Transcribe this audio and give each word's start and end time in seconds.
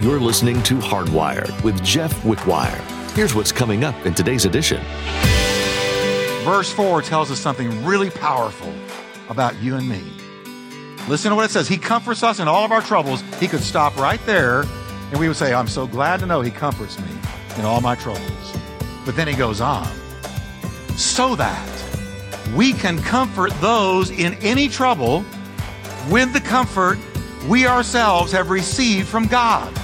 You're 0.00 0.20
listening 0.20 0.62
to 0.62 0.76
Hardwired 0.76 1.60
with 1.64 1.82
Jeff 1.82 2.22
Wickwire. 2.22 2.80
Here's 3.16 3.34
what's 3.34 3.50
coming 3.50 3.82
up 3.82 4.06
in 4.06 4.14
today's 4.14 4.44
edition. 4.44 4.80
Verse 6.44 6.72
4 6.72 7.02
tells 7.02 7.32
us 7.32 7.40
something 7.40 7.84
really 7.84 8.08
powerful 8.08 8.72
about 9.28 9.60
you 9.60 9.74
and 9.74 9.88
me. 9.88 10.00
Listen 11.08 11.30
to 11.30 11.34
what 11.34 11.46
it 11.46 11.50
says. 11.50 11.66
He 11.66 11.78
comforts 11.78 12.22
us 12.22 12.38
in 12.38 12.46
all 12.46 12.64
of 12.64 12.70
our 12.70 12.80
troubles. 12.80 13.24
He 13.40 13.48
could 13.48 13.58
stop 13.60 13.96
right 13.96 14.24
there 14.24 14.60
and 15.10 15.18
we 15.18 15.26
would 15.26 15.36
say, 15.36 15.52
I'm 15.52 15.66
so 15.66 15.84
glad 15.84 16.20
to 16.20 16.26
know 16.26 16.42
He 16.42 16.52
comforts 16.52 16.96
me 17.00 17.10
in 17.56 17.64
all 17.64 17.80
my 17.80 17.96
troubles. 17.96 18.56
But 19.04 19.16
then 19.16 19.26
He 19.26 19.34
goes 19.34 19.60
on, 19.60 19.88
so 20.96 21.34
that 21.34 21.68
we 22.54 22.72
can 22.72 23.02
comfort 23.02 23.50
those 23.60 24.12
in 24.12 24.34
any 24.34 24.68
trouble 24.68 25.24
with 26.08 26.32
the 26.32 26.40
comfort 26.40 27.00
we 27.48 27.66
ourselves 27.66 28.30
have 28.30 28.50
received 28.50 29.08
from 29.08 29.26
God. 29.26 29.74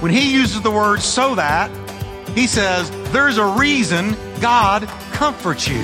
When 0.00 0.10
he 0.10 0.32
uses 0.32 0.62
the 0.62 0.70
word 0.70 1.00
so 1.00 1.34
that, 1.34 1.70
he 2.30 2.46
says, 2.46 2.90
there's 3.12 3.36
a 3.36 3.44
reason 3.44 4.16
God 4.40 4.88
comforts 5.12 5.68
you. 5.68 5.82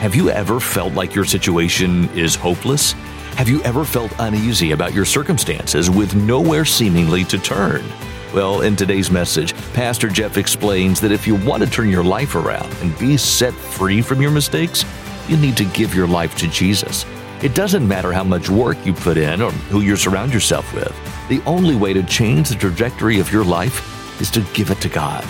Have 0.00 0.14
you 0.14 0.30
ever 0.30 0.58
felt 0.60 0.94
like 0.94 1.14
your 1.14 1.26
situation 1.26 2.08
is 2.16 2.34
hopeless? 2.34 2.92
Have 3.36 3.50
you 3.50 3.62
ever 3.64 3.84
felt 3.84 4.14
uneasy 4.18 4.72
about 4.72 4.94
your 4.94 5.04
circumstances 5.04 5.90
with 5.90 6.14
nowhere 6.14 6.64
seemingly 6.64 7.22
to 7.24 7.36
turn? 7.36 7.84
Well, 8.32 8.62
in 8.62 8.74
today's 8.74 9.10
message, 9.10 9.54
Pastor 9.74 10.08
Jeff 10.08 10.38
explains 10.38 11.02
that 11.02 11.12
if 11.12 11.26
you 11.26 11.34
want 11.34 11.62
to 11.62 11.68
turn 11.68 11.90
your 11.90 12.04
life 12.04 12.34
around 12.34 12.72
and 12.80 12.98
be 12.98 13.18
set 13.18 13.52
free 13.52 14.00
from 14.00 14.22
your 14.22 14.30
mistakes, 14.30 14.86
you 15.28 15.36
need 15.36 15.58
to 15.58 15.64
give 15.66 15.94
your 15.94 16.06
life 16.06 16.34
to 16.36 16.48
Jesus. 16.48 17.04
It 17.40 17.54
doesn't 17.54 17.86
matter 17.86 18.10
how 18.12 18.24
much 18.24 18.50
work 18.50 18.84
you 18.84 18.92
put 18.92 19.16
in 19.16 19.40
or 19.40 19.52
who 19.70 19.80
you 19.80 19.94
surround 19.94 20.34
yourself 20.34 20.74
with. 20.74 20.92
The 21.28 21.40
only 21.46 21.76
way 21.76 21.92
to 21.92 22.02
change 22.02 22.48
the 22.48 22.56
trajectory 22.56 23.20
of 23.20 23.32
your 23.32 23.44
life 23.44 24.20
is 24.20 24.28
to 24.32 24.40
give 24.54 24.72
it 24.72 24.80
to 24.80 24.88
God. 24.88 25.24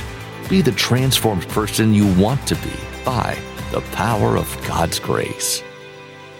Be 0.48 0.62
the 0.62 0.72
transformed 0.72 1.46
person 1.50 1.92
you 1.92 2.10
want 2.14 2.46
to 2.48 2.55
be 2.55 2.72
by 3.05 3.36
the 3.72 3.83
power 3.92 4.38
of 4.38 4.48
God's 4.66 4.98
grace. 4.98 5.62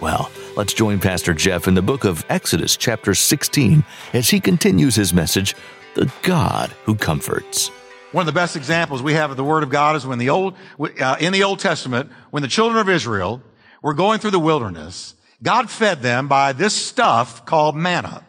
Well, 0.01 0.31
let's 0.57 0.73
join 0.73 0.99
Pastor 0.99 1.35
Jeff 1.35 1.67
in 1.67 1.75
the 1.75 1.83
book 1.83 2.03
of 2.03 2.25
Exodus, 2.29 2.75
chapter 2.75 3.13
16, 3.13 3.83
as 4.13 4.27
he 4.27 4.39
continues 4.39 4.95
his 4.95 5.13
message 5.13 5.55
The 5.93 6.11
God 6.23 6.71
Who 6.85 6.95
Comforts. 6.95 7.67
One 8.11 8.23
of 8.23 8.25
the 8.25 8.31
best 8.31 8.55
examples 8.55 9.03
we 9.03 9.13
have 9.13 9.29
of 9.29 9.37
the 9.37 9.43
Word 9.43 9.61
of 9.61 9.69
God 9.69 9.95
is 9.95 10.07
when 10.07 10.17
the 10.17 10.31
Old, 10.31 10.55
uh, 10.99 11.17
in 11.19 11.31
the 11.31 11.43
Old 11.43 11.59
Testament, 11.59 12.09
when 12.31 12.41
the 12.41 12.49
children 12.49 12.81
of 12.81 12.89
Israel 12.89 13.43
were 13.83 13.93
going 13.93 14.17
through 14.17 14.31
the 14.31 14.39
wilderness, 14.39 15.13
God 15.41 15.69
fed 15.69 16.01
them 16.01 16.27
by 16.27 16.53
this 16.53 16.73
stuff 16.73 17.45
called 17.45 17.75
manna. 17.75 18.23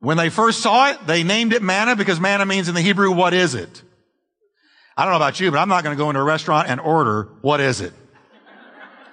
When 0.00 0.16
they 0.16 0.30
first 0.30 0.60
saw 0.60 0.90
it, 0.90 1.06
they 1.06 1.22
named 1.22 1.52
it 1.52 1.62
manna 1.62 1.96
because 1.96 2.20
manna 2.20 2.46
means 2.46 2.68
in 2.68 2.74
the 2.74 2.80
Hebrew, 2.80 3.10
what 3.10 3.34
is 3.34 3.54
it? 3.54 3.82
I 4.96 5.04
don't 5.04 5.12
know 5.12 5.16
about 5.16 5.38
you, 5.38 5.50
but 5.50 5.58
I'm 5.58 5.68
not 5.68 5.84
going 5.84 5.96
to 5.96 6.02
go 6.02 6.10
into 6.10 6.20
a 6.20 6.24
restaurant 6.24 6.68
and 6.68 6.80
order, 6.80 7.28
what 7.40 7.60
is 7.60 7.80
it? 7.80 7.92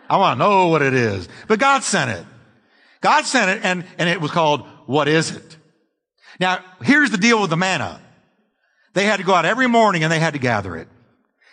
I 0.09 0.17
want 0.17 0.39
to 0.39 0.43
know 0.43 0.67
what 0.67 0.81
it 0.81 0.93
is. 0.93 1.27
But 1.47 1.59
God 1.59 1.83
sent 1.83 2.11
it. 2.11 2.25
God 3.01 3.25
sent 3.25 3.51
it 3.51 3.65
and, 3.65 3.85
and 3.97 4.09
it 4.09 4.21
was 4.21 4.31
called, 4.31 4.65
what 4.85 5.07
is 5.07 5.35
it? 5.35 5.57
Now, 6.39 6.63
here's 6.81 7.11
the 7.11 7.17
deal 7.17 7.39
with 7.39 7.49
the 7.49 7.57
manna. 7.57 8.01
They 8.93 9.05
had 9.05 9.17
to 9.17 9.23
go 9.23 9.33
out 9.33 9.45
every 9.45 9.67
morning 9.67 10.03
and 10.03 10.11
they 10.11 10.19
had 10.19 10.33
to 10.33 10.39
gather 10.39 10.75
it. 10.75 10.87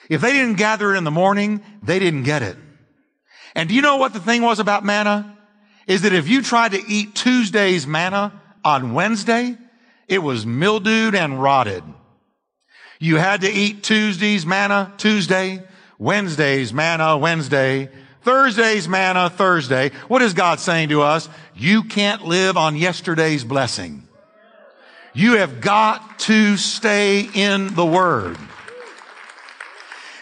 If 0.09 0.21
they 0.21 0.33
didn't 0.33 0.57
gather 0.57 0.95
it 0.95 0.99
in 0.99 1.05
the 1.05 1.11
morning, 1.11 1.63
they 1.83 1.99
didn't 1.99 2.25
get 2.25 2.43
it. 2.43 2.57
And 3.55 3.69
do 3.69 3.75
you 3.75 3.83
know 3.83 3.97
what 3.97 4.13
the 4.13 4.21
thing 4.21 4.43
was 4.43 4.59
about 4.59 4.85
manna? 4.85 5.37
Is 5.87 6.03
that 6.03 6.13
if 6.13 6.29
you 6.29 6.43
tried 6.43 6.73
to 6.73 6.83
eat 6.87 7.15
Tuesday's 7.15 7.87
manna 7.87 8.33
on 8.65 8.95
Wednesday, 8.95 9.57
it 10.09 10.23
was 10.23 10.47
mildewed 10.47 11.15
and 11.15 11.43
rotted. 11.43 11.83
You 12.99 13.17
had 13.17 13.41
to 13.41 13.51
eat 13.51 13.83
Tuesday's 13.83 14.47
manna 14.47 14.93
Tuesday, 14.97 15.63
Wednesday's 15.99 16.73
manna 16.73 17.19
Wednesday, 17.19 17.91
Thursday's 18.23 18.89
manna 18.89 19.29
Thursday. 19.29 19.91
What 20.07 20.23
is 20.23 20.35
God 20.35 20.61
saying 20.61 20.91
to 20.91 21.03
us? 21.03 21.29
You 21.57 21.83
can't 21.83 22.25
live 22.25 22.57
on 22.57 22.77
yesterday's 22.77 23.43
blessing. 23.43 24.07
You 25.15 25.39
have 25.39 25.61
got 25.61 26.21
to 26.21 26.57
stay 26.57 27.29
in 27.35 27.75
the 27.75 27.85
Word. 27.85 28.39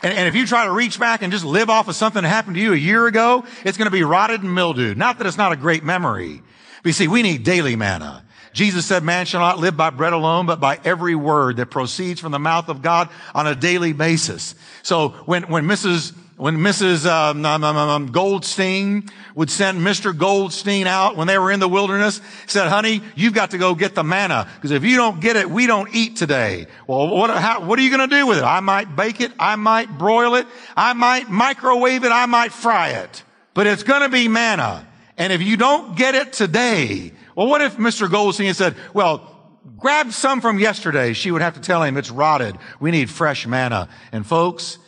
And, 0.03 0.15
and, 0.15 0.29
if 0.29 0.35
you 0.35 0.47
try 0.47 0.65
to 0.65 0.73
reach 0.73 0.99
back 0.99 1.23
and 1.23 1.33
just 1.33 1.45
live 1.45 1.69
off 1.69 1.89
of 1.89 1.95
something 1.95 2.23
that 2.23 2.29
happened 2.29 2.57
to 2.57 2.63
you 2.63 2.73
a 2.73 2.77
year 2.77 3.07
ago, 3.07 3.45
it's 3.65 3.77
going 3.77 3.87
to 3.87 3.93
be 3.93 4.03
rotted 4.03 4.43
and 4.43 4.51
mildewed. 4.51 4.97
Not 4.97 5.19
that 5.19 5.27
it's 5.27 5.37
not 5.37 5.53
a 5.53 5.57
great 5.57 5.85
memory. 5.85 6.43
But 6.83 6.89
you 6.89 6.93
see, 6.95 7.09
we 7.09 7.23
need 7.23 7.45
daily 7.45 7.77
manna. 7.77 8.25
Jesus 8.53 8.87
said, 8.87 9.05
man 9.05 9.27
shall 9.27 9.41
not 9.41 9.59
live 9.59 9.77
by 9.77 9.91
bread 9.91 10.13
alone, 10.13 10.47
but 10.47 10.59
by 10.59 10.81
every 10.85 11.15
word 11.15 11.59
that 11.59 11.67
proceeds 11.67 12.21
from 12.21 12.33
the 12.33 12.39
mouth 12.39 12.69
of 12.69 12.83
God 12.83 13.09
on 13.35 13.47
a 13.47 13.55
daily 13.55 13.93
basis. 13.93 14.55
So 14.83 15.11
when, 15.27 15.45
when 15.45 15.67
Mrs 15.67 16.15
when 16.41 16.57
Mrs. 16.57 17.05
Um, 17.05 17.45
um, 17.45 17.63
um, 17.63 17.77
um, 17.77 18.07
Goldstein 18.07 19.11
would 19.35 19.51
send 19.51 19.83
Mr. 19.83 20.17
Goldstein 20.17 20.87
out 20.87 21.15
when 21.15 21.27
they 21.27 21.39
were 21.39 21.51
in 21.51 21.61
the 21.61 21.69
wilderness, 21.69 22.23
said, 22.47 22.69
honey, 22.69 23.03
you've 23.15 23.35
got 23.35 23.51
to 23.51 23.59
go 23.59 23.75
get 23.75 23.95
the 23.95 24.03
manna, 24.03 24.49
because 24.55 24.71
if 24.71 24.83
you 24.83 24.97
don't 24.97 25.21
get 25.21 25.37
it, 25.37 25.51
we 25.51 25.67
don't 25.67 25.95
eat 25.95 26.17
today. 26.17 26.67
Well, 26.87 27.09
what, 27.09 27.29
how, 27.29 27.61
what 27.67 27.79
are 27.79 27.83
you 27.83 27.95
going 27.95 28.09
to 28.09 28.17
do 28.17 28.27
with 28.27 28.39
it? 28.39 28.45
I 28.45 28.61
might 28.61 28.97
bake 28.97 29.21
it, 29.21 29.33
I 29.39 29.57
might 29.57 29.99
broil 29.99 30.35
it, 30.37 30.47
I 30.75 30.95
might 30.95 31.29
microwave 31.29 32.05
it, 32.05 32.11
I 32.11 32.25
might 32.25 32.53
fry 32.53 32.89
it. 32.91 33.23
But 33.53 33.67
it's 33.67 33.83
going 33.83 34.01
to 34.01 34.09
be 34.09 34.27
manna. 34.27 34.89
And 35.19 35.35
if 35.35 35.43
you 35.43 35.59
don't 35.59 35.95
get 35.95 36.15
it 36.15 36.33
today, 36.33 37.13
well, 37.37 37.49
what 37.49 37.61
if 37.61 37.77
Mr. 37.77 38.11
Goldstein 38.11 38.55
said, 38.55 38.77
well, 38.95 39.37
grab 39.77 40.11
some 40.13 40.41
from 40.41 40.59
yesterday? 40.59 41.13
She 41.13 41.31
would 41.31 41.43
have 41.43 41.55
to 41.55 41.61
tell 41.61 41.83
him 41.83 41.99
it's 41.99 42.11
rotted. 42.11 42.57
We 42.81 42.93
need 42.93 43.11
fresh 43.11 43.47
manna. 43.47 43.91
And 44.11 44.27
folks, 44.27 44.79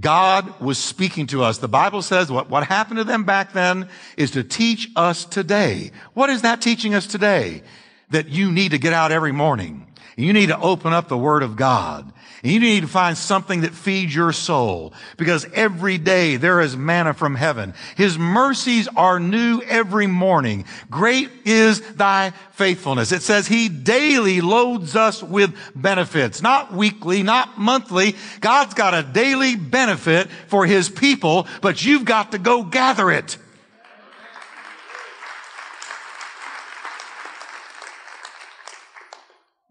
God 0.00 0.60
was 0.60 0.78
speaking 0.78 1.26
to 1.28 1.42
us. 1.42 1.58
The 1.58 1.68
Bible 1.68 2.02
says 2.02 2.30
what, 2.30 2.48
what 2.48 2.66
happened 2.66 2.98
to 2.98 3.04
them 3.04 3.24
back 3.24 3.52
then 3.52 3.88
is 4.16 4.30
to 4.32 4.42
teach 4.42 4.88
us 4.96 5.24
today. 5.24 5.90
What 6.14 6.30
is 6.30 6.42
that 6.42 6.62
teaching 6.62 6.94
us 6.94 7.06
today? 7.06 7.62
That 8.10 8.28
you 8.28 8.50
need 8.50 8.70
to 8.70 8.78
get 8.78 8.92
out 8.92 9.12
every 9.12 9.32
morning. 9.32 9.86
You 10.16 10.32
need 10.32 10.48
to 10.48 10.60
open 10.60 10.92
up 10.92 11.08
the 11.08 11.18
Word 11.18 11.42
of 11.42 11.56
God. 11.56 12.12
You 12.42 12.58
need 12.58 12.80
to 12.80 12.88
find 12.88 13.16
something 13.16 13.60
that 13.60 13.72
feeds 13.72 14.12
your 14.12 14.32
soul 14.32 14.94
because 15.16 15.46
every 15.54 15.96
day 15.96 16.36
there 16.36 16.60
is 16.60 16.76
manna 16.76 17.14
from 17.14 17.36
heaven. 17.36 17.72
His 17.96 18.18
mercies 18.18 18.88
are 18.96 19.20
new 19.20 19.62
every 19.62 20.08
morning. 20.08 20.64
Great 20.90 21.30
is 21.44 21.80
thy 21.94 22.30
faithfulness. 22.50 23.12
It 23.12 23.22
says 23.22 23.46
he 23.46 23.68
daily 23.68 24.40
loads 24.40 24.96
us 24.96 25.22
with 25.22 25.54
benefits, 25.76 26.42
not 26.42 26.72
weekly, 26.72 27.22
not 27.22 27.58
monthly. 27.58 28.16
God's 28.40 28.74
got 28.74 28.92
a 28.92 29.04
daily 29.04 29.54
benefit 29.54 30.28
for 30.48 30.66
his 30.66 30.88
people, 30.88 31.46
but 31.60 31.84
you've 31.84 32.04
got 32.04 32.32
to 32.32 32.38
go 32.38 32.64
gather 32.64 33.12
it. 33.12 33.36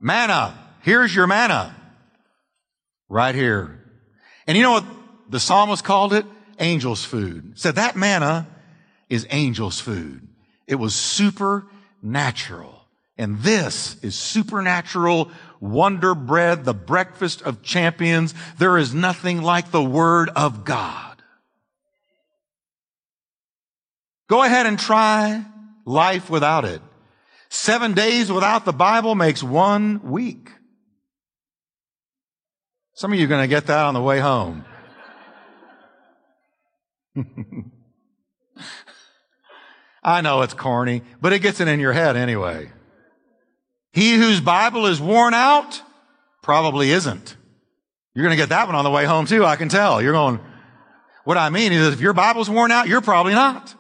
Manna. 0.02 0.58
Here's 0.82 1.16
your 1.16 1.28
manna. 1.28 1.76
Right 3.08 3.36
here. 3.36 3.80
And 4.48 4.58
you 4.58 4.64
know 4.64 4.72
what 4.72 4.86
the 5.30 5.40
psalmist 5.40 5.84
called 5.84 6.14
it? 6.14 6.26
Angel's 6.58 7.06
food. 7.06 7.58
Said 7.60 7.76
that 7.76 7.96
manna 7.96 8.48
is 9.10 9.26
angel's 9.26 9.80
food. 9.80 10.28
It 10.68 10.76
was 10.76 10.96
supernatural. 10.96 12.88
And 13.18 13.40
this 13.40 13.98
is 14.02 14.16
supernatural 14.16 15.30
wonder 15.60 16.16
bread, 16.16 16.66
the 16.66 16.74
breakfast 16.74 17.44
of 17.44 17.62
champions. 17.62 18.34
There 18.58 18.78
is 18.78 18.96
nothing 18.96 19.44
like 19.44 19.70
the 19.70 19.84
word 19.84 20.30
of 20.36 20.66
God. 20.66 21.22
Go 24.28 24.44
ahead 24.44 24.66
and 24.66 24.80
try 24.80 25.46
life 25.86 26.30
without 26.30 26.66
it. 26.66 26.82
Seven 27.54 27.94
days 27.94 28.32
without 28.32 28.64
the 28.64 28.72
Bible 28.72 29.14
makes 29.14 29.44
one 29.44 30.10
week. 30.10 30.52
Some 32.94 33.12
of 33.12 33.20
you 33.20 33.26
are 33.26 33.28
going 33.28 33.44
to 33.44 33.48
get 33.50 33.68
that 33.68 33.86
on 33.86 33.94
the 33.94 34.02
way 34.02 34.22
home. 34.22 34.64
I 40.02 40.22
know 40.22 40.44
it's 40.44 40.54
corny, 40.54 41.02
but 41.20 41.34
it 41.34 41.40
gets 41.40 41.60
it 41.60 41.68
in 41.68 41.82
your 41.82 41.92
head 41.92 42.16
anyway. 42.16 42.72
He 43.92 44.16
whose 44.16 44.40
Bible 44.40 44.86
is 44.86 45.02
worn 45.02 45.34
out 45.34 45.82
probably 46.42 46.92
isn't. 46.92 47.36
You're 48.16 48.24
going 48.24 48.32
to 48.32 48.42
get 48.42 48.48
that 48.50 48.68
one 48.68 48.76
on 48.76 48.86
the 48.86 48.92
way 48.92 49.04
home 49.04 49.26
too, 49.26 49.44
I 49.44 49.58
can 49.58 49.68
tell. 49.68 50.02
You're 50.02 50.14
going, 50.14 50.40
what 51.26 51.38
I 51.38 51.50
mean 51.50 51.74
is 51.74 51.94
if 51.94 52.00
your 52.00 52.14
Bible's 52.14 52.50
worn 52.50 52.72
out, 52.72 52.88
you're 52.88 53.02
probably 53.02 53.34
not. 53.34 53.76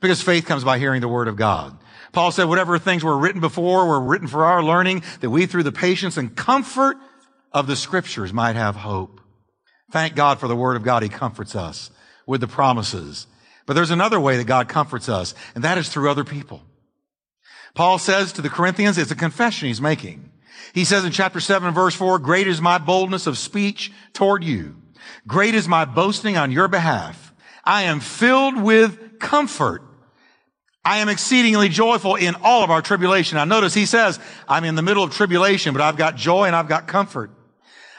Because 0.00 0.20
faith 0.20 0.44
comes 0.44 0.64
by 0.64 0.80
hearing 0.80 1.00
the 1.00 1.06
Word 1.06 1.28
of 1.28 1.36
God. 1.36 1.78
Paul 2.12 2.32
said, 2.32 2.44
whatever 2.44 2.78
things 2.78 3.04
were 3.04 3.18
written 3.18 3.40
before 3.40 3.86
were 3.86 4.00
written 4.00 4.28
for 4.28 4.44
our 4.44 4.62
learning, 4.62 5.02
that 5.20 5.30
we 5.30 5.46
through 5.46 5.62
the 5.62 5.72
patience 5.72 6.16
and 6.16 6.34
comfort 6.34 6.96
of 7.52 7.66
the 7.66 7.76
scriptures 7.76 8.32
might 8.32 8.56
have 8.56 8.76
hope. 8.76 9.20
Thank 9.90 10.14
God 10.14 10.38
for 10.38 10.48
the 10.48 10.56
word 10.56 10.76
of 10.76 10.82
God. 10.82 11.02
He 11.02 11.08
comforts 11.08 11.54
us 11.54 11.90
with 12.26 12.40
the 12.40 12.48
promises. 12.48 13.26
But 13.66 13.74
there's 13.74 13.90
another 13.90 14.20
way 14.20 14.36
that 14.36 14.46
God 14.46 14.68
comforts 14.68 15.08
us, 15.08 15.34
and 15.54 15.64
that 15.64 15.78
is 15.78 15.88
through 15.88 16.10
other 16.10 16.24
people. 16.24 16.62
Paul 17.74 17.98
says 17.98 18.32
to 18.32 18.42
the 18.42 18.50
Corinthians, 18.50 18.98
it's 18.98 19.10
a 19.10 19.16
confession 19.16 19.68
he's 19.68 19.80
making. 19.80 20.30
He 20.72 20.84
says 20.84 21.04
in 21.04 21.12
chapter 21.12 21.40
7 21.40 21.72
verse 21.72 21.94
4, 21.94 22.18
great 22.18 22.46
is 22.46 22.60
my 22.60 22.78
boldness 22.78 23.26
of 23.26 23.38
speech 23.38 23.92
toward 24.12 24.44
you. 24.44 24.76
Great 25.26 25.54
is 25.54 25.68
my 25.68 25.84
boasting 25.84 26.36
on 26.36 26.52
your 26.52 26.68
behalf. 26.68 27.32
I 27.64 27.84
am 27.84 28.00
filled 28.00 28.60
with 28.60 29.18
comfort. 29.18 29.82
I 30.88 30.98
am 31.00 31.10
exceedingly 31.10 31.68
joyful 31.68 32.14
in 32.14 32.34
all 32.36 32.64
of 32.64 32.70
our 32.70 32.80
tribulation. 32.80 33.36
Now 33.36 33.44
notice 33.44 33.74
he 33.74 33.84
says, 33.84 34.18
I'm 34.48 34.64
in 34.64 34.74
the 34.74 34.80
middle 34.80 35.04
of 35.04 35.12
tribulation, 35.12 35.74
but 35.74 35.82
I've 35.82 35.98
got 35.98 36.16
joy 36.16 36.46
and 36.46 36.56
I've 36.56 36.66
got 36.66 36.86
comfort. 36.86 37.30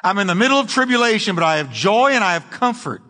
I'm 0.04 0.18
in 0.18 0.26
the 0.26 0.34
middle 0.34 0.58
of 0.58 0.70
tribulation, 0.70 1.36
but 1.36 1.44
I 1.44 1.58
have 1.58 1.72
joy 1.72 2.14
and 2.14 2.24
I 2.24 2.34
have 2.34 2.50
comfort. 2.50 3.04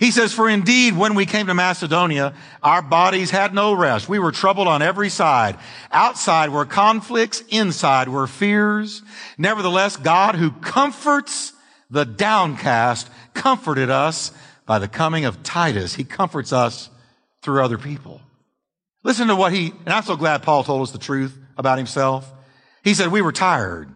He 0.00 0.10
says, 0.10 0.32
for 0.32 0.48
indeed, 0.48 0.98
when 0.98 1.14
we 1.14 1.24
came 1.24 1.46
to 1.46 1.54
Macedonia, 1.54 2.34
our 2.64 2.82
bodies 2.82 3.30
had 3.30 3.54
no 3.54 3.74
rest. 3.74 4.08
We 4.08 4.18
were 4.18 4.32
troubled 4.32 4.66
on 4.66 4.82
every 4.82 5.08
side. 5.08 5.56
Outside 5.92 6.50
were 6.50 6.66
conflicts. 6.66 7.44
Inside 7.50 8.08
were 8.08 8.26
fears. 8.26 9.02
Nevertheless, 9.38 9.96
God 9.96 10.34
who 10.34 10.50
comforts 10.50 11.52
the 11.90 12.04
downcast 12.04 13.08
comforted 13.34 13.88
us 13.88 14.32
by 14.66 14.80
the 14.80 14.88
coming 14.88 15.26
of 15.26 15.44
Titus. 15.44 15.94
He 15.94 16.02
comforts 16.02 16.52
us 16.52 16.90
through 17.40 17.62
other 17.62 17.78
people. 17.78 18.20
Listen 19.04 19.28
to 19.28 19.36
what 19.36 19.52
he, 19.52 19.72
and 19.84 19.92
I'm 19.92 20.02
so 20.02 20.16
glad 20.16 20.42
Paul 20.42 20.64
told 20.64 20.82
us 20.82 20.90
the 20.90 20.98
truth 20.98 21.38
about 21.56 21.78
himself. 21.78 22.32
He 22.82 22.94
said, 22.94 23.12
we 23.12 23.22
were 23.22 23.32
tired. 23.32 23.94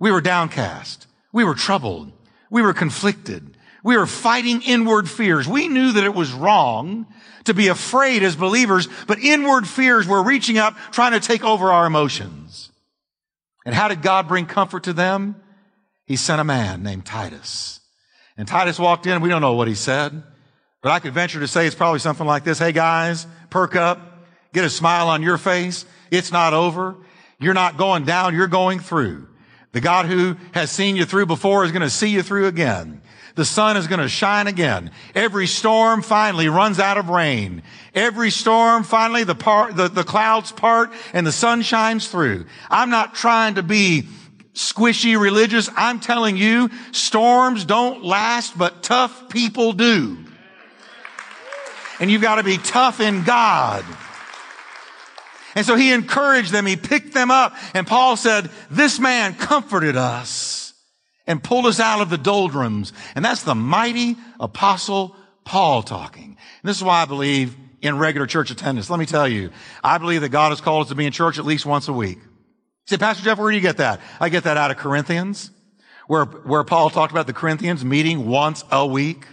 We 0.00 0.10
were 0.10 0.20
downcast. 0.20 1.06
We 1.32 1.44
were 1.44 1.54
troubled. 1.54 2.12
We 2.50 2.62
were 2.62 2.74
conflicted. 2.74 3.56
We 3.84 3.96
were 3.96 4.06
fighting 4.06 4.62
inward 4.62 5.08
fears. 5.08 5.46
We 5.46 5.68
knew 5.68 5.92
that 5.92 6.04
it 6.04 6.14
was 6.14 6.32
wrong 6.32 7.06
to 7.44 7.54
be 7.54 7.68
afraid 7.68 8.22
as 8.22 8.34
believers, 8.36 8.88
but 9.06 9.20
inward 9.20 9.66
fears 9.66 10.06
were 10.06 10.22
reaching 10.22 10.58
up, 10.58 10.76
trying 10.90 11.12
to 11.12 11.20
take 11.20 11.44
over 11.44 11.70
our 11.70 11.86
emotions. 11.86 12.70
And 13.64 13.74
how 13.74 13.88
did 13.88 14.02
God 14.02 14.26
bring 14.26 14.46
comfort 14.46 14.84
to 14.84 14.92
them? 14.92 15.36
He 16.04 16.16
sent 16.16 16.40
a 16.40 16.44
man 16.44 16.82
named 16.82 17.06
Titus. 17.06 17.80
And 18.36 18.48
Titus 18.48 18.78
walked 18.78 19.06
in. 19.06 19.22
We 19.22 19.28
don't 19.28 19.42
know 19.42 19.54
what 19.54 19.68
he 19.68 19.74
said, 19.74 20.22
but 20.82 20.90
I 20.90 20.98
could 20.98 21.14
venture 21.14 21.40
to 21.40 21.48
say 21.48 21.66
it's 21.66 21.74
probably 21.74 22.00
something 22.00 22.26
like 22.26 22.44
this. 22.44 22.58
Hey 22.58 22.72
guys, 22.72 23.26
perk 23.50 23.76
up. 23.76 24.07
Get 24.52 24.64
a 24.64 24.70
smile 24.70 25.08
on 25.08 25.22
your 25.22 25.38
face. 25.38 25.84
It's 26.10 26.32
not 26.32 26.54
over. 26.54 26.96
You're 27.38 27.54
not 27.54 27.76
going 27.76 28.04
down. 28.04 28.34
You're 28.34 28.46
going 28.46 28.80
through. 28.80 29.28
The 29.72 29.80
God 29.80 30.06
who 30.06 30.36
has 30.52 30.70
seen 30.70 30.96
you 30.96 31.04
through 31.04 31.26
before 31.26 31.64
is 31.64 31.72
going 31.72 31.82
to 31.82 31.90
see 31.90 32.08
you 32.08 32.22
through 32.22 32.46
again. 32.46 33.02
The 33.34 33.44
sun 33.44 33.76
is 33.76 33.86
going 33.86 34.00
to 34.00 34.08
shine 34.08 34.48
again. 34.48 34.90
Every 35.14 35.46
storm 35.46 36.02
finally 36.02 36.48
runs 36.48 36.80
out 36.80 36.98
of 36.98 37.08
rain. 37.08 37.62
Every 37.94 38.30
storm 38.30 38.82
finally 38.82 39.22
the 39.22 39.36
part, 39.36 39.76
the, 39.76 39.88
the 39.88 40.02
clouds 40.02 40.50
part 40.50 40.90
and 41.12 41.24
the 41.24 41.30
sun 41.30 41.62
shines 41.62 42.08
through. 42.08 42.46
I'm 42.68 42.90
not 42.90 43.14
trying 43.14 43.54
to 43.54 43.62
be 43.62 44.08
squishy 44.54 45.20
religious. 45.20 45.70
I'm 45.76 46.00
telling 46.00 46.36
you, 46.36 46.70
storms 46.90 47.64
don't 47.64 48.02
last, 48.02 48.58
but 48.58 48.82
tough 48.82 49.28
people 49.28 49.72
do. 49.72 50.18
And 52.00 52.10
you've 52.10 52.22
got 52.22 52.36
to 52.36 52.42
be 52.42 52.58
tough 52.58 52.98
in 52.98 53.22
God. 53.22 53.84
And 55.54 55.64
so 55.64 55.76
he 55.76 55.92
encouraged 55.92 56.52
them. 56.52 56.66
He 56.66 56.76
picked 56.76 57.14
them 57.14 57.30
up. 57.30 57.54
And 57.74 57.86
Paul 57.86 58.16
said, 58.16 58.50
this 58.70 58.98
man 58.98 59.34
comforted 59.34 59.96
us 59.96 60.74
and 61.26 61.42
pulled 61.42 61.66
us 61.66 61.80
out 61.80 62.00
of 62.00 62.10
the 62.10 62.18
doldrums. 62.18 62.92
And 63.14 63.24
that's 63.24 63.42
the 63.42 63.54
mighty 63.54 64.16
apostle 64.40 65.16
Paul 65.44 65.82
talking. 65.82 66.24
And 66.24 66.68
this 66.68 66.76
is 66.76 66.84
why 66.84 67.02
I 67.02 67.04
believe 67.06 67.56
in 67.80 67.98
regular 67.98 68.26
church 68.26 68.50
attendance. 68.50 68.90
Let 68.90 68.98
me 68.98 69.06
tell 69.06 69.28
you, 69.28 69.50
I 69.82 69.98
believe 69.98 70.22
that 70.22 70.30
God 70.30 70.50
has 70.50 70.60
called 70.60 70.82
us 70.82 70.88
to 70.88 70.94
be 70.94 71.06
in 71.06 71.12
church 71.12 71.38
at 71.38 71.44
least 71.44 71.64
once 71.64 71.88
a 71.88 71.92
week. 71.92 72.18
Say, 72.86 72.96
Pastor 72.96 73.22
Jeff, 73.24 73.38
where 73.38 73.50
do 73.50 73.56
you 73.56 73.62
get 73.62 73.76
that? 73.76 74.00
I 74.18 74.30
get 74.30 74.44
that 74.44 74.56
out 74.56 74.70
of 74.70 74.78
Corinthians, 74.78 75.50
where, 76.06 76.24
where 76.24 76.64
Paul 76.64 76.90
talked 76.90 77.12
about 77.12 77.26
the 77.26 77.32
Corinthians 77.32 77.84
meeting 77.84 78.26
once 78.26 78.64
a 78.70 78.86
week. 78.86 79.26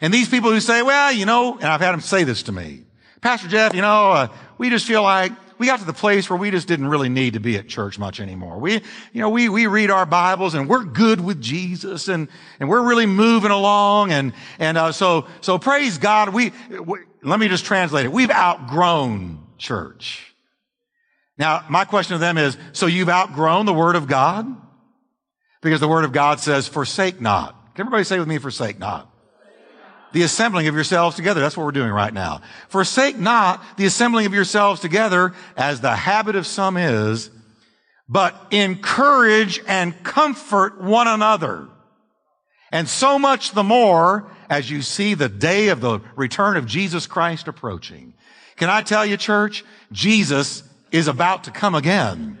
And 0.00 0.12
these 0.12 0.28
people 0.28 0.50
who 0.50 0.60
say, 0.60 0.82
well, 0.82 1.12
you 1.12 1.26
know, 1.26 1.54
and 1.54 1.64
I've 1.64 1.80
had 1.80 1.92
them 1.92 2.00
say 2.00 2.24
this 2.24 2.44
to 2.44 2.52
me, 2.52 2.82
Pastor 3.22 3.46
Jeff, 3.46 3.72
you 3.72 3.82
know, 3.82 4.10
uh, 4.10 4.28
we 4.58 4.68
just 4.68 4.84
feel 4.84 5.04
like 5.04 5.30
we 5.56 5.68
got 5.68 5.78
to 5.78 5.84
the 5.84 5.92
place 5.92 6.28
where 6.28 6.36
we 6.36 6.50
just 6.50 6.66
didn't 6.66 6.88
really 6.88 7.08
need 7.08 7.34
to 7.34 7.40
be 7.40 7.56
at 7.56 7.68
church 7.68 7.96
much 7.96 8.18
anymore. 8.18 8.58
We, 8.58 8.72
you 9.12 9.20
know, 9.20 9.30
we, 9.30 9.48
we 9.48 9.68
read 9.68 9.90
our 9.90 10.04
Bibles 10.04 10.54
and 10.54 10.68
we're 10.68 10.82
good 10.82 11.20
with 11.20 11.40
Jesus 11.40 12.08
and, 12.08 12.26
and 12.58 12.68
we're 12.68 12.82
really 12.82 13.06
moving 13.06 13.52
along. 13.52 14.10
And, 14.10 14.32
and, 14.58 14.76
uh, 14.76 14.90
so, 14.90 15.28
so 15.40 15.56
praise 15.56 15.98
God. 15.98 16.30
We, 16.30 16.52
we, 16.68 16.98
let 17.22 17.38
me 17.38 17.46
just 17.46 17.64
translate 17.64 18.06
it. 18.06 18.12
We've 18.12 18.28
outgrown 18.28 19.46
church. 19.56 20.34
Now, 21.38 21.64
my 21.70 21.84
question 21.84 22.14
to 22.14 22.18
them 22.18 22.38
is, 22.38 22.56
so 22.72 22.86
you've 22.86 23.08
outgrown 23.08 23.66
the 23.66 23.72
Word 23.72 23.94
of 23.94 24.08
God? 24.08 24.48
Because 25.60 25.78
the 25.78 25.86
Word 25.86 26.04
of 26.04 26.10
God 26.10 26.40
says, 26.40 26.66
forsake 26.66 27.20
not. 27.20 27.52
Can 27.76 27.86
everybody 27.86 28.02
say 28.02 28.18
with 28.18 28.26
me, 28.26 28.38
forsake 28.38 28.80
not? 28.80 29.11
The 30.12 30.22
assembling 30.22 30.68
of 30.68 30.74
yourselves 30.74 31.16
together. 31.16 31.40
That's 31.40 31.56
what 31.56 31.64
we're 31.64 31.72
doing 31.72 31.90
right 31.90 32.12
now. 32.12 32.42
Forsake 32.68 33.18
not 33.18 33.62
the 33.76 33.86
assembling 33.86 34.26
of 34.26 34.34
yourselves 34.34 34.80
together 34.80 35.32
as 35.56 35.80
the 35.80 35.94
habit 35.94 36.36
of 36.36 36.46
some 36.46 36.76
is, 36.76 37.30
but 38.08 38.34
encourage 38.50 39.60
and 39.66 40.02
comfort 40.04 40.80
one 40.80 41.08
another. 41.08 41.68
And 42.70 42.88
so 42.88 43.18
much 43.18 43.52
the 43.52 43.62
more 43.62 44.30
as 44.48 44.70
you 44.70 44.82
see 44.82 45.14
the 45.14 45.28
day 45.28 45.68
of 45.68 45.80
the 45.80 46.00
return 46.16 46.56
of 46.56 46.66
Jesus 46.66 47.06
Christ 47.06 47.48
approaching. 47.48 48.14
Can 48.56 48.70
I 48.70 48.82
tell 48.82 49.04
you, 49.04 49.16
church? 49.16 49.64
Jesus 49.92 50.62
is 50.90 51.08
about 51.08 51.44
to 51.44 51.50
come 51.50 51.74
again. 51.74 52.38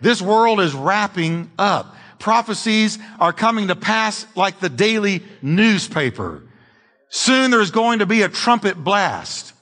This 0.00 0.20
world 0.20 0.60
is 0.60 0.74
wrapping 0.74 1.50
up. 1.58 1.96
Prophecies 2.18 2.98
are 3.18 3.32
coming 3.32 3.68
to 3.68 3.76
pass 3.76 4.26
like 4.36 4.60
the 4.60 4.68
daily 4.68 5.22
newspaper. 5.42 6.42
Soon 7.08 7.50
there's 7.50 7.70
going 7.70 8.00
to 8.00 8.06
be 8.06 8.22
a 8.22 8.28
trumpet 8.28 8.82
blast. 8.82 9.52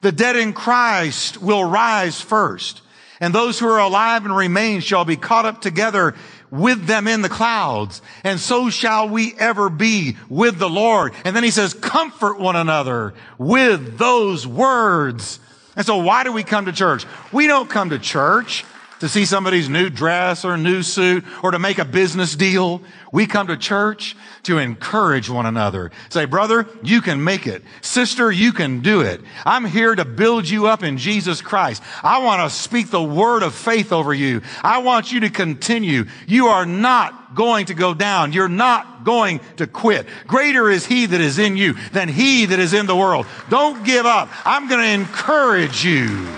The 0.00 0.12
dead 0.12 0.36
in 0.36 0.52
Christ 0.52 1.42
will 1.42 1.64
rise 1.64 2.20
first. 2.20 2.82
And 3.20 3.34
those 3.34 3.58
who 3.58 3.68
are 3.68 3.78
alive 3.78 4.24
and 4.24 4.34
remain 4.34 4.80
shall 4.80 5.04
be 5.04 5.16
caught 5.16 5.44
up 5.44 5.60
together 5.60 6.14
with 6.50 6.86
them 6.86 7.06
in 7.06 7.20
the 7.22 7.28
clouds. 7.28 8.00
And 8.24 8.40
so 8.40 8.70
shall 8.70 9.08
we 9.08 9.34
ever 9.38 9.68
be 9.68 10.16
with 10.28 10.58
the 10.58 10.70
Lord. 10.70 11.12
And 11.24 11.36
then 11.36 11.44
he 11.44 11.50
says, 11.50 11.74
comfort 11.74 12.40
one 12.40 12.56
another 12.56 13.14
with 13.38 13.98
those 13.98 14.46
words. 14.46 15.38
And 15.76 15.84
so 15.84 15.98
why 15.98 16.24
do 16.24 16.32
we 16.32 16.42
come 16.42 16.64
to 16.64 16.72
church? 16.72 17.04
We 17.30 17.46
don't 17.46 17.68
come 17.68 17.90
to 17.90 17.98
church 17.98 18.64
to 19.00 19.08
see 19.08 19.24
somebody's 19.24 19.68
new 19.68 19.90
dress 19.90 20.44
or 20.44 20.56
new 20.56 20.82
suit 20.82 21.24
or 21.42 21.50
to 21.50 21.58
make 21.58 21.78
a 21.78 21.84
business 21.84 22.36
deal. 22.36 22.82
We 23.12 23.26
come 23.26 23.48
to 23.48 23.56
church 23.56 24.16
to 24.44 24.58
encourage 24.58 25.28
one 25.28 25.46
another. 25.46 25.90
Say, 26.10 26.26
brother, 26.26 26.68
you 26.82 27.00
can 27.00 27.24
make 27.24 27.46
it. 27.46 27.62
Sister, 27.80 28.30
you 28.30 28.52
can 28.52 28.80
do 28.80 29.00
it. 29.00 29.20
I'm 29.44 29.64
here 29.64 29.94
to 29.94 30.04
build 30.04 30.48
you 30.48 30.66
up 30.66 30.82
in 30.82 30.98
Jesus 30.98 31.42
Christ. 31.42 31.82
I 32.02 32.22
want 32.22 32.48
to 32.48 32.56
speak 32.56 32.90
the 32.90 33.02
word 33.02 33.42
of 33.42 33.54
faith 33.54 33.92
over 33.92 34.14
you. 34.14 34.42
I 34.62 34.78
want 34.78 35.12
you 35.12 35.20
to 35.20 35.30
continue. 35.30 36.04
You 36.26 36.48
are 36.48 36.66
not 36.66 37.34
going 37.34 37.66
to 37.66 37.74
go 37.74 37.94
down. 37.94 38.32
You're 38.32 38.48
not 38.48 39.04
going 39.04 39.40
to 39.56 39.66
quit. 39.66 40.06
Greater 40.26 40.68
is 40.68 40.84
he 40.84 41.06
that 41.06 41.20
is 41.20 41.38
in 41.38 41.56
you 41.56 41.74
than 41.92 42.08
he 42.08 42.46
that 42.46 42.58
is 42.58 42.74
in 42.74 42.86
the 42.86 42.96
world. 42.96 43.26
Don't 43.48 43.84
give 43.84 44.06
up. 44.06 44.28
I'm 44.44 44.68
going 44.68 44.82
to 44.82 45.02
encourage 45.02 45.84
you. 45.84 46.28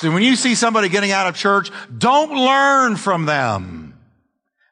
So 0.00 0.10
when 0.10 0.22
you 0.22 0.34
see 0.34 0.54
somebody 0.54 0.88
getting 0.88 1.10
out 1.10 1.26
of 1.26 1.36
church, 1.36 1.70
don't 1.94 2.34
learn 2.34 2.96
from 2.96 3.26
them 3.26 3.98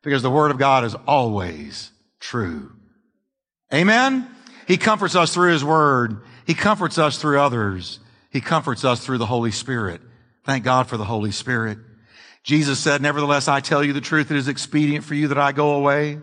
because 0.02 0.22
the 0.22 0.30
word 0.30 0.50
of 0.50 0.56
God 0.56 0.84
is 0.84 0.94
always 1.06 1.90
true. 2.18 2.72
Amen. 3.70 4.26
He 4.66 4.78
comforts 4.78 5.14
us 5.14 5.34
through 5.34 5.52
his 5.52 5.62
word. 5.62 6.22
He 6.46 6.54
comforts 6.54 6.96
us 6.96 7.18
through 7.18 7.40
others. 7.40 8.00
He 8.30 8.40
comforts 8.40 8.86
us 8.86 9.04
through 9.04 9.18
the 9.18 9.26
Holy 9.26 9.50
Spirit. 9.50 10.00
Thank 10.44 10.64
God 10.64 10.86
for 10.86 10.96
the 10.96 11.04
Holy 11.04 11.30
Spirit. 11.30 11.76
Jesus 12.42 12.80
said, 12.80 13.02
nevertheless, 13.02 13.48
I 13.48 13.60
tell 13.60 13.84
you 13.84 13.92
the 13.92 14.00
truth. 14.00 14.30
It 14.30 14.38
is 14.38 14.48
expedient 14.48 15.04
for 15.04 15.14
you 15.14 15.28
that 15.28 15.36
I 15.36 15.52
go 15.52 15.72
away. 15.72 16.20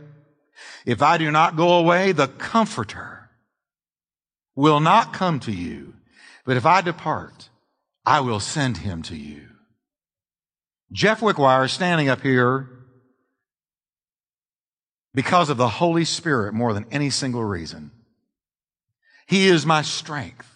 If 0.84 1.04
I 1.04 1.20
do 1.20 1.30
not 1.30 1.56
go 1.56 1.76
away, 1.76 2.12
the 2.12 2.28
comforter 2.28 3.30
will 4.56 4.80
not 4.80 5.14
come 5.14 5.40
to 5.42 5.52
you. 5.52 5.94
But 6.44 6.58
if 6.58 6.66
I 6.66 6.82
depart, 6.82 7.50
I 8.06 8.20
will 8.20 8.40
send 8.40 8.78
him 8.78 9.02
to 9.04 9.16
you. 9.16 9.42
Jeff 10.92 11.22
Wickwire 11.22 11.66
is 11.66 11.72
standing 11.72 12.08
up 12.10 12.22
here 12.22 12.70
because 15.14 15.50
of 15.50 15.58
the 15.58 15.68
Holy 15.68 16.06
Spirit 16.06 16.54
more 16.54 16.74
than 16.74 16.86
any 16.92 17.10
single 17.10 17.44
reason. 17.44 17.92
He 19.28 19.48
is 19.48 19.66
my 19.66 19.82
strength. 19.82 20.48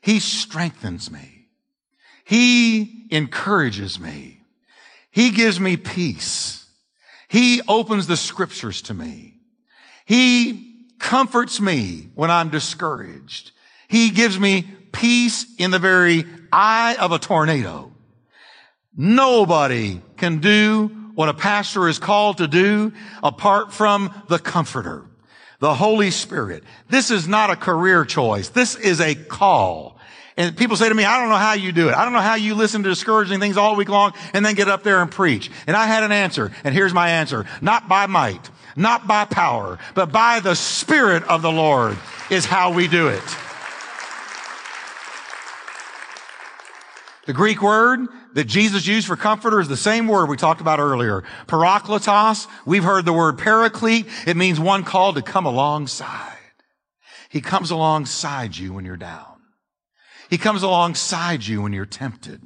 He 0.00 0.18
strengthens 0.18 1.10
me. 1.10 1.48
He 2.24 3.06
encourages 3.10 4.00
me. 4.00 4.40
He 5.10 5.30
gives 5.30 5.60
me 5.60 5.76
peace. 5.76 6.66
He 7.28 7.60
opens 7.68 8.06
the 8.06 8.16
scriptures 8.16 8.82
to 8.82 8.94
me. 8.94 9.34
He 10.06 10.86
comforts 10.98 11.60
me 11.60 12.08
when 12.14 12.30
I'm 12.30 12.48
discouraged. 12.48 13.50
He 13.88 14.10
gives 14.10 14.38
me 14.38 14.66
peace 14.92 15.46
in 15.58 15.70
the 15.70 15.78
very 15.78 16.24
eye 16.52 16.96
of 17.00 17.12
a 17.12 17.18
tornado. 17.18 17.92
Nobody 18.94 20.02
can 20.16 20.38
do 20.40 20.88
what 21.14 21.28
a 21.28 21.34
pastor 21.34 21.88
is 21.88 21.98
called 21.98 22.38
to 22.38 22.48
do 22.48 22.92
apart 23.22 23.72
from 23.72 24.12
the 24.28 24.38
comforter, 24.38 25.04
the 25.60 25.74
Holy 25.74 26.10
Spirit. 26.10 26.62
This 26.88 27.10
is 27.10 27.26
not 27.26 27.50
a 27.50 27.56
career 27.56 28.04
choice. 28.04 28.50
This 28.50 28.76
is 28.76 29.00
a 29.00 29.14
call. 29.14 29.98
And 30.36 30.56
people 30.56 30.76
say 30.76 30.88
to 30.88 30.94
me, 30.94 31.04
I 31.04 31.20
don't 31.20 31.28
know 31.28 31.36
how 31.36 31.52
you 31.52 31.72
do 31.72 31.88
it. 31.88 31.94
I 31.94 32.04
don't 32.04 32.14
know 32.14 32.20
how 32.20 32.36
you 32.36 32.54
listen 32.54 32.82
to 32.82 32.88
discouraging 32.88 33.38
things 33.40 33.56
all 33.58 33.76
week 33.76 33.90
long 33.90 34.14
and 34.32 34.44
then 34.44 34.54
get 34.54 34.68
up 34.68 34.82
there 34.82 35.02
and 35.02 35.10
preach. 35.10 35.50
And 35.66 35.76
I 35.76 35.86
had 35.86 36.02
an 36.02 36.12
answer. 36.12 36.52
And 36.64 36.74
here's 36.74 36.94
my 36.94 37.10
answer. 37.10 37.46
Not 37.60 37.88
by 37.88 38.06
might, 38.06 38.50
not 38.74 39.06
by 39.06 39.26
power, 39.26 39.78
but 39.94 40.10
by 40.10 40.40
the 40.40 40.54
Spirit 40.54 41.22
of 41.24 41.42
the 41.42 41.52
Lord 41.52 41.98
is 42.30 42.46
how 42.46 42.72
we 42.72 42.88
do 42.88 43.08
it. 43.08 43.22
The 47.26 47.32
Greek 47.32 47.62
word 47.62 48.08
that 48.34 48.44
Jesus 48.44 48.86
used 48.86 49.06
for 49.06 49.16
comforter 49.16 49.60
is 49.60 49.68
the 49.68 49.76
same 49.76 50.08
word 50.08 50.28
we 50.28 50.36
talked 50.36 50.60
about 50.60 50.80
earlier. 50.80 51.22
Parakletos. 51.46 52.48
We've 52.66 52.82
heard 52.82 53.04
the 53.04 53.12
word 53.12 53.38
paraclete. 53.38 54.06
It 54.26 54.36
means 54.36 54.58
one 54.58 54.82
called 54.82 55.14
to 55.14 55.22
come 55.22 55.46
alongside. 55.46 56.36
He 57.30 57.40
comes 57.40 57.70
alongside 57.70 58.56
you 58.56 58.72
when 58.72 58.84
you're 58.84 58.96
down. 58.96 59.40
He 60.30 60.38
comes 60.38 60.62
alongside 60.62 61.46
you 61.46 61.62
when 61.62 61.72
you're 61.72 61.86
tempted. 61.86 62.42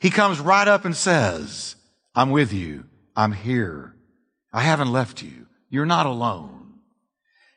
He 0.00 0.10
comes 0.10 0.38
right 0.38 0.68
up 0.68 0.84
and 0.84 0.94
says, 0.94 1.74
I'm 2.14 2.30
with 2.30 2.52
you. 2.52 2.84
I'm 3.16 3.32
here. 3.32 3.96
I 4.52 4.62
haven't 4.62 4.92
left 4.92 5.22
you. 5.22 5.46
You're 5.68 5.84
not 5.84 6.06
alone. 6.06 6.74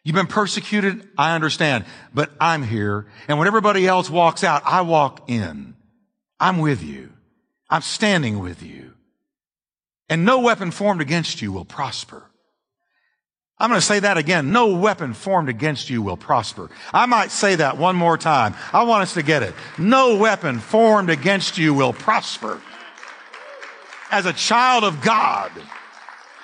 You've 0.04 0.16
been 0.16 0.28
persecuted. 0.28 1.08
I 1.18 1.36
understand, 1.36 1.86
but 2.14 2.32
I'm 2.40 2.64
here. 2.64 3.08
And 3.28 3.38
when 3.38 3.48
everybody 3.48 3.86
else 3.86 4.10
walks 4.10 4.44
out, 4.44 4.64
I 4.66 4.82
walk 4.82 5.30
in. 5.30 5.76
I'm 6.40 6.60
with 6.60 6.84
you. 6.84 7.10
I'm 7.70 7.82
standing 7.82 8.40
with 8.40 8.64
you. 8.64 8.94
And 10.10 10.24
no 10.24 10.40
weapon 10.40 10.72
formed 10.72 11.02
against 11.02 11.42
you 11.42 11.52
will 11.52 11.66
prosper. 11.66 12.24
I'm 13.60 13.70
going 13.70 13.82
to 13.82 13.86
say 13.86 14.00
that 14.00 14.18
again. 14.18 14.52
No 14.52 14.76
weapon 14.76 15.14
formed 15.14 15.50
against 15.50 15.90
you 15.90 16.02
will 16.02 16.16
prosper. 16.16 16.70
I 16.94 17.08
might 17.08 17.32
say 17.32 17.56
that 17.56 17.78
one 17.78 17.96
more 17.96 18.18
time. 18.18 18.54
I 18.72 18.84
want 18.84 19.02
us 19.02 19.16
to 19.16 19.24
get 19.24 19.42
it. 19.42 19.56
No 19.80 20.16
weapon 20.16 20.60
formed 20.60 21.10
against 21.10 21.58
you 21.58 21.74
will 21.74 21.94
prosper. 21.94 22.62
As 24.12 24.26
a 24.26 24.34
child 24.34 24.84
of 24.84 25.02
God, 25.02 25.52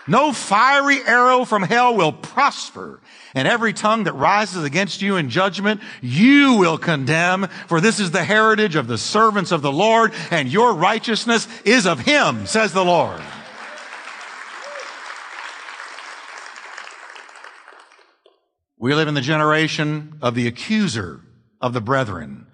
no 0.08 0.34
fiery 0.34 1.00
arrow 1.06 1.46
from 1.46 1.64
hell 1.64 1.96
will 1.96 2.12
prosper. 2.12 3.00
And 3.34 3.48
every 3.48 3.74
tongue 3.74 4.04
that 4.04 4.14
rises 4.14 4.64
against 4.64 5.02
you 5.02 5.16
in 5.16 5.30
judgment, 5.30 5.82
you 6.02 6.58
will 6.58 6.78
condemn. 6.78 7.48
For 7.68 7.82
this 7.82 8.00
is 8.00 8.12
the 8.12 8.24
heritage 8.24 8.76
of 8.76 8.88
the 8.88 8.98
servants 8.98 9.52
of 9.52 9.62
the 9.62 9.72
Lord, 9.72 10.14
and 10.30 10.52
your 10.52 10.74
righteousness 10.74 11.48
is 11.66 11.88
of 11.88 12.00
him, 12.02 12.46
says 12.46 12.74
the 12.74 12.86
Lord. 12.86 13.22
We 18.78 18.94
live 18.94 19.08
in 19.08 19.14
the 19.14 19.22
generation 19.22 20.18
of 20.22 20.36
the 20.36 20.46
accuser 20.48 21.22
of 21.62 21.72
the 21.72 21.80
brethren. 21.80 22.48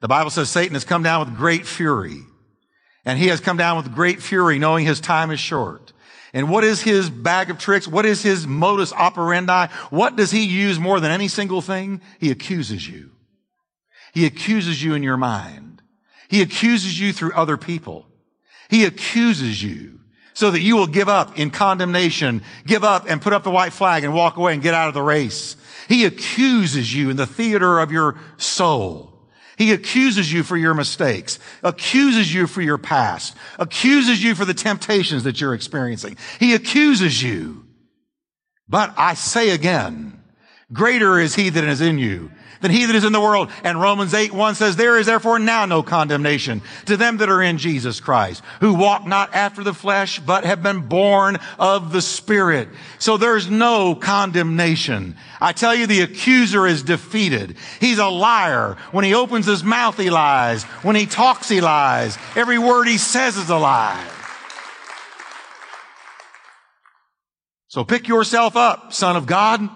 The 0.00 0.08
Bible 0.08 0.30
says 0.30 0.48
Satan 0.48 0.74
has 0.74 0.84
come 0.84 1.02
down 1.02 1.26
with 1.26 1.36
great 1.36 1.66
fury. 1.66 2.20
And 3.04 3.18
he 3.18 3.26
has 3.28 3.40
come 3.40 3.56
down 3.56 3.76
with 3.76 3.92
great 3.92 4.22
fury, 4.22 4.60
knowing 4.60 4.86
his 4.86 5.00
time 5.00 5.32
is 5.32 5.40
short. 5.40 5.91
And 6.32 6.48
what 6.48 6.64
is 6.64 6.80
his 6.80 7.10
bag 7.10 7.50
of 7.50 7.58
tricks? 7.58 7.86
What 7.86 8.06
is 8.06 8.22
his 8.22 8.46
modus 8.46 8.92
operandi? 8.92 9.66
What 9.90 10.16
does 10.16 10.30
he 10.30 10.44
use 10.44 10.78
more 10.78 10.98
than 10.98 11.10
any 11.10 11.28
single 11.28 11.60
thing? 11.60 12.00
He 12.18 12.30
accuses 12.30 12.88
you. 12.88 13.10
He 14.14 14.24
accuses 14.24 14.82
you 14.82 14.94
in 14.94 15.02
your 15.02 15.16
mind. 15.16 15.82
He 16.28 16.40
accuses 16.40 16.98
you 16.98 17.12
through 17.12 17.34
other 17.34 17.56
people. 17.58 18.06
He 18.70 18.84
accuses 18.84 19.62
you 19.62 20.00
so 20.34 20.50
that 20.50 20.60
you 20.60 20.76
will 20.76 20.86
give 20.86 21.08
up 21.08 21.38
in 21.38 21.50
condemnation, 21.50 22.42
give 22.66 22.84
up 22.84 23.04
and 23.06 23.20
put 23.20 23.34
up 23.34 23.42
the 23.42 23.50
white 23.50 23.74
flag 23.74 24.02
and 24.02 24.14
walk 24.14 24.38
away 24.38 24.54
and 24.54 24.62
get 24.62 24.72
out 24.72 24.88
of 24.88 24.94
the 24.94 25.02
race. 25.02 25.56
He 25.88 26.06
accuses 26.06 26.94
you 26.94 27.10
in 27.10 27.16
the 27.16 27.26
theater 27.26 27.80
of 27.80 27.92
your 27.92 28.18
soul. 28.38 29.11
He 29.62 29.70
accuses 29.70 30.32
you 30.32 30.42
for 30.42 30.56
your 30.56 30.74
mistakes, 30.74 31.38
accuses 31.62 32.34
you 32.34 32.48
for 32.48 32.60
your 32.60 32.78
past, 32.78 33.36
accuses 33.60 34.20
you 34.20 34.34
for 34.34 34.44
the 34.44 34.54
temptations 34.54 35.22
that 35.22 35.40
you're 35.40 35.54
experiencing. 35.54 36.16
He 36.40 36.54
accuses 36.54 37.22
you. 37.22 37.64
But 38.68 38.92
I 38.96 39.14
say 39.14 39.50
again, 39.50 40.20
greater 40.72 41.16
is 41.16 41.36
he 41.36 41.48
that 41.50 41.62
is 41.62 41.80
in 41.80 41.98
you 41.98 42.32
than 42.62 42.70
he 42.70 42.86
that 42.86 42.96
is 42.96 43.04
in 43.04 43.12
the 43.12 43.20
world. 43.20 43.50
And 43.62 43.80
Romans 43.80 44.14
8, 44.14 44.32
1 44.32 44.54
says, 44.54 44.76
there 44.76 44.98
is 44.98 45.06
therefore 45.06 45.38
now 45.38 45.66
no 45.66 45.82
condemnation 45.82 46.62
to 46.86 46.96
them 46.96 47.18
that 47.18 47.28
are 47.28 47.42
in 47.42 47.58
Jesus 47.58 48.00
Christ, 48.00 48.42
who 48.60 48.74
walk 48.74 49.06
not 49.06 49.34
after 49.34 49.62
the 49.62 49.74
flesh, 49.74 50.18
but 50.18 50.44
have 50.44 50.62
been 50.62 50.88
born 50.88 51.38
of 51.58 51.92
the 51.92 52.00
Spirit. 52.00 52.68
So 52.98 53.16
there's 53.16 53.50
no 53.50 53.94
condemnation. 53.94 55.16
I 55.40 55.52
tell 55.52 55.74
you, 55.74 55.86
the 55.86 56.00
accuser 56.00 56.66
is 56.66 56.82
defeated. 56.82 57.56
He's 57.80 57.98
a 57.98 58.06
liar. 58.06 58.76
When 58.92 59.04
he 59.04 59.14
opens 59.14 59.46
his 59.46 59.62
mouth, 59.62 59.98
he 59.98 60.08
lies. 60.08 60.62
When 60.82 60.96
he 60.96 61.06
talks, 61.06 61.48
he 61.48 61.60
lies. 61.60 62.16
Every 62.36 62.58
word 62.58 62.86
he 62.86 62.98
says 62.98 63.36
is 63.36 63.50
a 63.50 63.58
lie. 63.58 64.08
So 67.68 67.84
pick 67.84 68.06
yourself 68.06 68.54
up, 68.54 68.92
son 68.92 69.16
of 69.16 69.26
God. 69.26 69.68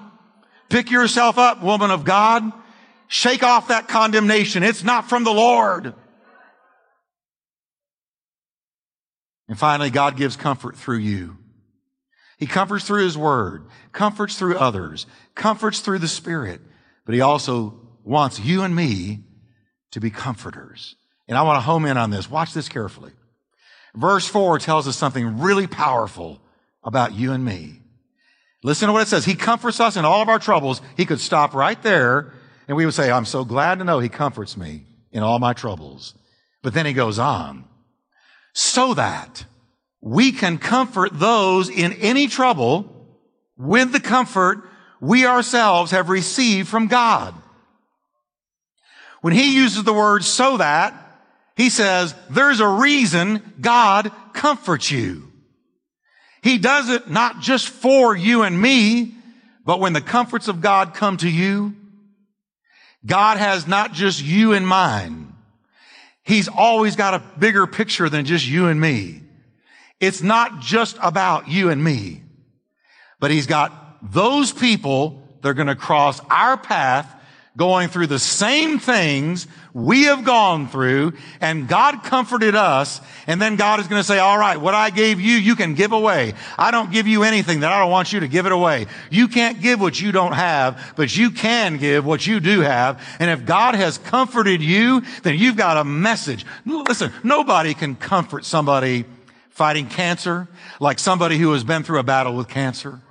Pick 0.68 0.90
yourself 0.90 1.38
up, 1.38 1.62
woman 1.62 1.90
of 1.90 2.04
God. 2.04 2.52
Shake 3.08 3.42
off 3.42 3.68
that 3.68 3.88
condemnation. 3.88 4.62
It's 4.62 4.82
not 4.82 5.08
from 5.08 5.24
the 5.24 5.32
Lord. 5.32 5.94
And 9.48 9.58
finally, 9.58 9.90
God 9.90 10.16
gives 10.16 10.36
comfort 10.36 10.76
through 10.76 10.98
you. 10.98 11.36
He 12.38 12.46
comforts 12.46 12.84
through 12.84 13.04
His 13.04 13.16
Word, 13.16 13.64
comforts 13.92 14.36
through 14.38 14.58
others, 14.58 15.06
comforts 15.34 15.80
through 15.80 16.00
the 16.00 16.08
Spirit, 16.08 16.60
but 17.04 17.14
He 17.14 17.20
also 17.20 17.74
wants 18.04 18.40
you 18.40 18.62
and 18.62 18.74
me 18.74 19.24
to 19.92 20.00
be 20.00 20.10
comforters. 20.10 20.96
And 21.28 21.38
I 21.38 21.42
want 21.42 21.56
to 21.56 21.60
home 21.60 21.86
in 21.86 21.96
on 21.96 22.10
this. 22.10 22.30
Watch 22.30 22.52
this 22.52 22.68
carefully. 22.68 23.12
Verse 23.94 24.26
4 24.26 24.58
tells 24.58 24.86
us 24.86 24.96
something 24.96 25.40
really 25.40 25.66
powerful 25.66 26.40
about 26.84 27.14
you 27.14 27.32
and 27.32 27.44
me. 27.44 27.80
Listen 28.62 28.88
to 28.88 28.92
what 28.92 29.02
it 29.02 29.08
says. 29.08 29.24
He 29.24 29.34
comforts 29.34 29.80
us 29.80 29.96
in 29.96 30.04
all 30.04 30.22
of 30.22 30.28
our 30.28 30.38
troubles. 30.38 30.82
He 30.96 31.06
could 31.06 31.20
stop 31.20 31.54
right 31.54 31.80
there 31.82 32.32
and 32.68 32.76
we 32.76 32.84
would 32.84 32.94
say, 32.94 33.10
I'm 33.10 33.24
so 33.24 33.44
glad 33.44 33.78
to 33.78 33.84
know 33.84 33.98
he 33.98 34.08
comforts 34.08 34.56
me 34.56 34.84
in 35.12 35.22
all 35.22 35.38
my 35.38 35.52
troubles. 35.52 36.14
But 36.62 36.74
then 36.74 36.86
he 36.86 36.92
goes 36.92 37.18
on, 37.18 37.64
so 38.52 38.94
that 38.94 39.44
we 40.00 40.32
can 40.32 40.58
comfort 40.58 41.10
those 41.12 41.68
in 41.68 41.92
any 41.94 42.26
trouble 42.26 42.92
with 43.56 43.92
the 43.92 44.00
comfort 44.00 44.68
we 45.00 45.26
ourselves 45.26 45.90
have 45.90 46.08
received 46.08 46.68
from 46.68 46.88
God. 46.88 47.34
When 49.20 49.32
he 49.32 49.54
uses 49.54 49.84
the 49.84 49.92
word 49.92 50.24
so 50.24 50.56
that, 50.56 50.94
he 51.56 51.70
says, 51.70 52.14
there's 52.30 52.60
a 52.60 52.68
reason 52.68 53.54
God 53.60 54.12
comforts 54.32 54.90
you. 54.90 55.32
He 56.42 56.58
does 56.58 56.90
it 56.90 57.10
not 57.10 57.40
just 57.40 57.68
for 57.68 58.16
you 58.16 58.42
and 58.42 58.60
me, 58.60 59.14
but 59.64 59.80
when 59.80 59.92
the 59.92 60.00
comforts 60.00 60.48
of 60.48 60.60
God 60.60 60.94
come 60.94 61.16
to 61.18 61.28
you, 61.28 61.74
God 63.06 63.38
has 63.38 63.66
not 63.66 63.92
just 63.92 64.22
you 64.22 64.52
in 64.52 64.66
mind. 64.66 65.32
He's 66.22 66.48
always 66.48 66.96
got 66.96 67.14
a 67.14 67.22
bigger 67.38 67.66
picture 67.66 68.08
than 68.08 68.24
just 68.24 68.46
you 68.46 68.66
and 68.66 68.80
me. 68.80 69.22
It's 70.00 70.22
not 70.22 70.60
just 70.60 70.98
about 71.00 71.48
you 71.48 71.70
and 71.70 71.82
me, 71.82 72.22
but 73.20 73.30
he's 73.30 73.46
got 73.46 74.12
those 74.12 74.52
people 74.52 75.22
that 75.40 75.48
are 75.48 75.54
going 75.54 75.68
to 75.68 75.76
cross 75.76 76.20
our 76.28 76.56
path 76.56 77.12
going 77.56 77.88
through 77.88 78.08
the 78.08 78.18
same 78.18 78.78
things 78.78 79.46
we 79.76 80.04
have 80.04 80.24
gone 80.24 80.68
through 80.68 81.12
and 81.38 81.68
God 81.68 82.02
comforted 82.02 82.54
us. 82.54 82.98
And 83.26 83.42
then 83.42 83.56
God 83.56 83.78
is 83.78 83.88
going 83.88 84.00
to 84.00 84.06
say, 84.06 84.18
all 84.18 84.38
right, 84.38 84.58
what 84.58 84.72
I 84.72 84.88
gave 84.88 85.20
you, 85.20 85.36
you 85.36 85.54
can 85.54 85.74
give 85.74 85.92
away. 85.92 86.32
I 86.56 86.70
don't 86.70 86.90
give 86.90 87.06
you 87.06 87.24
anything 87.24 87.60
that 87.60 87.70
I 87.70 87.80
don't 87.80 87.90
want 87.90 88.10
you 88.10 88.20
to 88.20 88.28
give 88.28 88.46
it 88.46 88.52
away. 88.52 88.86
You 89.10 89.28
can't 89.28 89.60
give 89.60 89.78
what 89.78 90.00
you 90.00 90.12
don't 90.12 90.32
have, 90.32 90.94
but 90.96 91.14
you 91.14 91.30
can 91.30 91.76
give 91.76 92.06
what 92.06 92.26
you 92.26 92.40
do 92.40 92.60
have. 92.60 93.06
And 93.20 93.30
if 93.30 93.44
God 93.44 93.74
has 93.74 93.98
comforted 93.98 94.62
you, 94.62 95.02
then 95.24 95.38
you've 95.38 95.58
got 95.58 95.76
a 95.76 95.84
message. 95.84 96.46
Listen, 96.64 97.12
nobody 97.22 97.74
can 97.74 97.96
comfort 97.96 98.46
somebody 98.46 99.04
fighting 99.50 99.88
cancer 99.88 100.48
like 100.80 100.98
somebody 100.98 101.36
who 101.36 101.52
has 101.52 101.64
been 101.64 101.82
through 101.82 101.98
a 101.98 102.02
battle 102.02 102.34
with 102.34 102.48
cancer. 102.48 103.02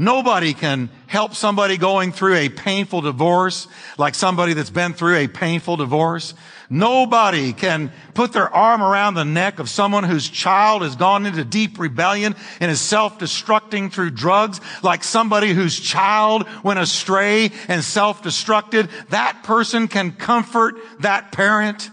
Nobody 0.00 0.54
can 0.54 0.90
help 1.08 1.34
somebody 1.34 1.76
going 1.76 2.12
through 2.12 2.36
a 2.36 2.48
painful 2.48 3.00
divorce 3.00 3.66
like 3.98 4.14
somebody 4.14 4.52
that's 4.52 4.70
been 4.70 4.94
through 4.94 5.16
a 5.16 5.26
painful 5.26 5.76
divorce. 5.76 6.34
Nobody 6.70 7.52
can 7.52 7.90
put 8.14 8.32
their 8.32 8.48
arm 8.48 8.80
around 8.80 9.14
the 9.14 9.24
neck 9.24 9.58
of 9.58 9.68
someone 9.68 10.04
whose 10.04 10.28
child 10.28 10.82
has 10.82 10.94
gone 10.94 11.26
into 11.26 11.42
deep 11.44 11.80
rebellion 11.80 12.36
and 12.60 12.70
is 12.70 12.80
self-destructing 12.80 13.90
through 13.90 14.10
drugs 14.10 14.60
like 14.84 15.02
somebody 15.02 15.52
whose 15.52 15.80
child 15.80 16.46
went 16.62 16.78
astray 16.78 17.50
and 17.66 17.82
self-destructed. 17.82 18.88
That 19.08 19.42
person 19.42 19.88
can 19.88 20.12
comfort 20.12 20.76
that 21.00 21.32
parent. 21.32 21.90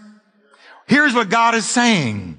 Here's 0.86 1.12
what 1.12 1.28
God 1.28 1.56
is 1.56 1.68
saying. 1.68 2.38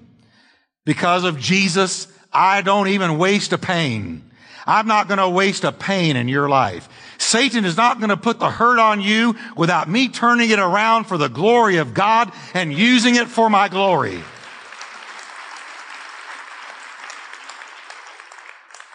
Because 0.86 1.26
of 1.26 1.38
Jesus, 1.38 2.08
I 2.32 2.62
don't 2.62 2.88
even 2.88 3.18
waste 3.18 3.52
a 3.52 3.58
pain. 3.58 4.24
I'm 4.68 4.86
not 4.86 5.08
going 5.08 5.20
to 5.20 5.30
waste 5.30 5.64
a 5.64 5.72
pain 5.72 6.16
in 6.18 6.28
your 6.28 6.50
life. 6.50 6.90
Satan 7.18 7.66
is 7.66 7.78
not 7.78 8.00
going 8.00 8.10
to 8.10 8.18
put 8.18 8.40
the 8.40 8.50
hurt 8.50 8.80
on 8.80 9.02
you 9.02 9.36
without 9.56 9.90
me 9.90 10.10
turning 10.10 10.50
it 10.50 10.60
around 10.60 11.06
for 11.06 11.18
the 11.18 11.30
glory 11.30 11.78
of 11.78 11.94
God 11.94 12.32
and 12.54 12.72
using 12.74 13.16
it 13.16 13.28
for 13.28 13.50
my 13.50 13.70
glory. 13.70 14.22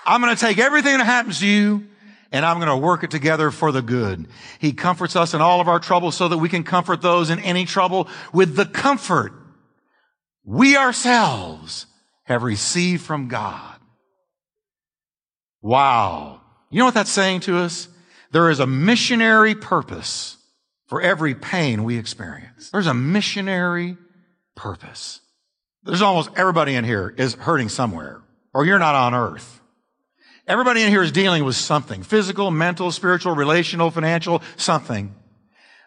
I'm 0.04 0.20
going 0.20 0.34
to 0.34 0.40
take 0.40 0.58
everything 0.58 0.98
that 0.98 1.04
happens 1.04 1.40
to 1.40 1.46
you 1.46 1.86
and 2.32 2.46
I'm 2.46 2.56
going 2.56 2.68
to 2.68 2.76
work 2.76 3.04
it 3.04 3.10
together 3.10 3.50
for 3.50 3.72
the 3.72 3.82
good. 3.82 4.26
He 4.58 4.72
comforts 4.72 5.16
us 5.16 5.34
in 5.34 5.40
all 5.40 5.60
of 5.60 5.68
our 5.68 5.78
troubles 5.78 6.16
so 6.16 6.28
that 6.28 6.38
we 6.38 6.48
can 6.48 6.64
comfort 6.64 7.02
those 7.02 7.30
in 7.30 7.38
any 7.40 7.64
trouble 7.64 8.08
with 8.32 8.56
the 8.56 8.66
comfort 8.66 9.32
we 10.44 10.76
ourselves 10.76 11.86
have 12.24 12.42
received 12.42 13.02
from 13.02 13.28
God. 13.28 13.78
Wow. 15.62 16.40
You 16.70 16.80
know 16.80 16.84
what 16.84 16.94
that's 16.94 17.10
saying 17.10 17.40
to 17.40 17.56
us? 17.58 17.88
There 18.32 18.50
is 18.50 18.60
a 18.60 18.66
missionary 18.66 19.54
purpose 19.54 20.36
for 20.86 21.00
every 21.00 21.34
pain 21.34 21.84
we 21.84 21.96
experience. 21.96 22.70
There's 22.70 22.86
a 22.86 22.94
missionary 22.94 23.96
purpose. 24.54 25.20
There's 25.84 26.02
almost 26.02 26.30
everybody 26.36 26.74
in 26.74 26.84
here 26.84 27.14
is 27.16 27.34
hurting 27.34 27.68
somewhere, 27.68 28.22
or 28.52 28.64
you're 28.64 28.78
not 28.78 28.94
on 28.94 29.14
earth. 29.14 29.60
Everybody 30.46 30.82
in 30.82 30.90
here 30.90 31.02
is 31.02 31.12
dealing 31.12 31.44
with 31.44 31.56
something 31.56 32.02
physical, 32.02 32.50
mental, 32.50 32.90
spiritual, 32.90 33.34
relational, 33.34 33.90
financial, 33.90 34.42
something. 34.56 35.14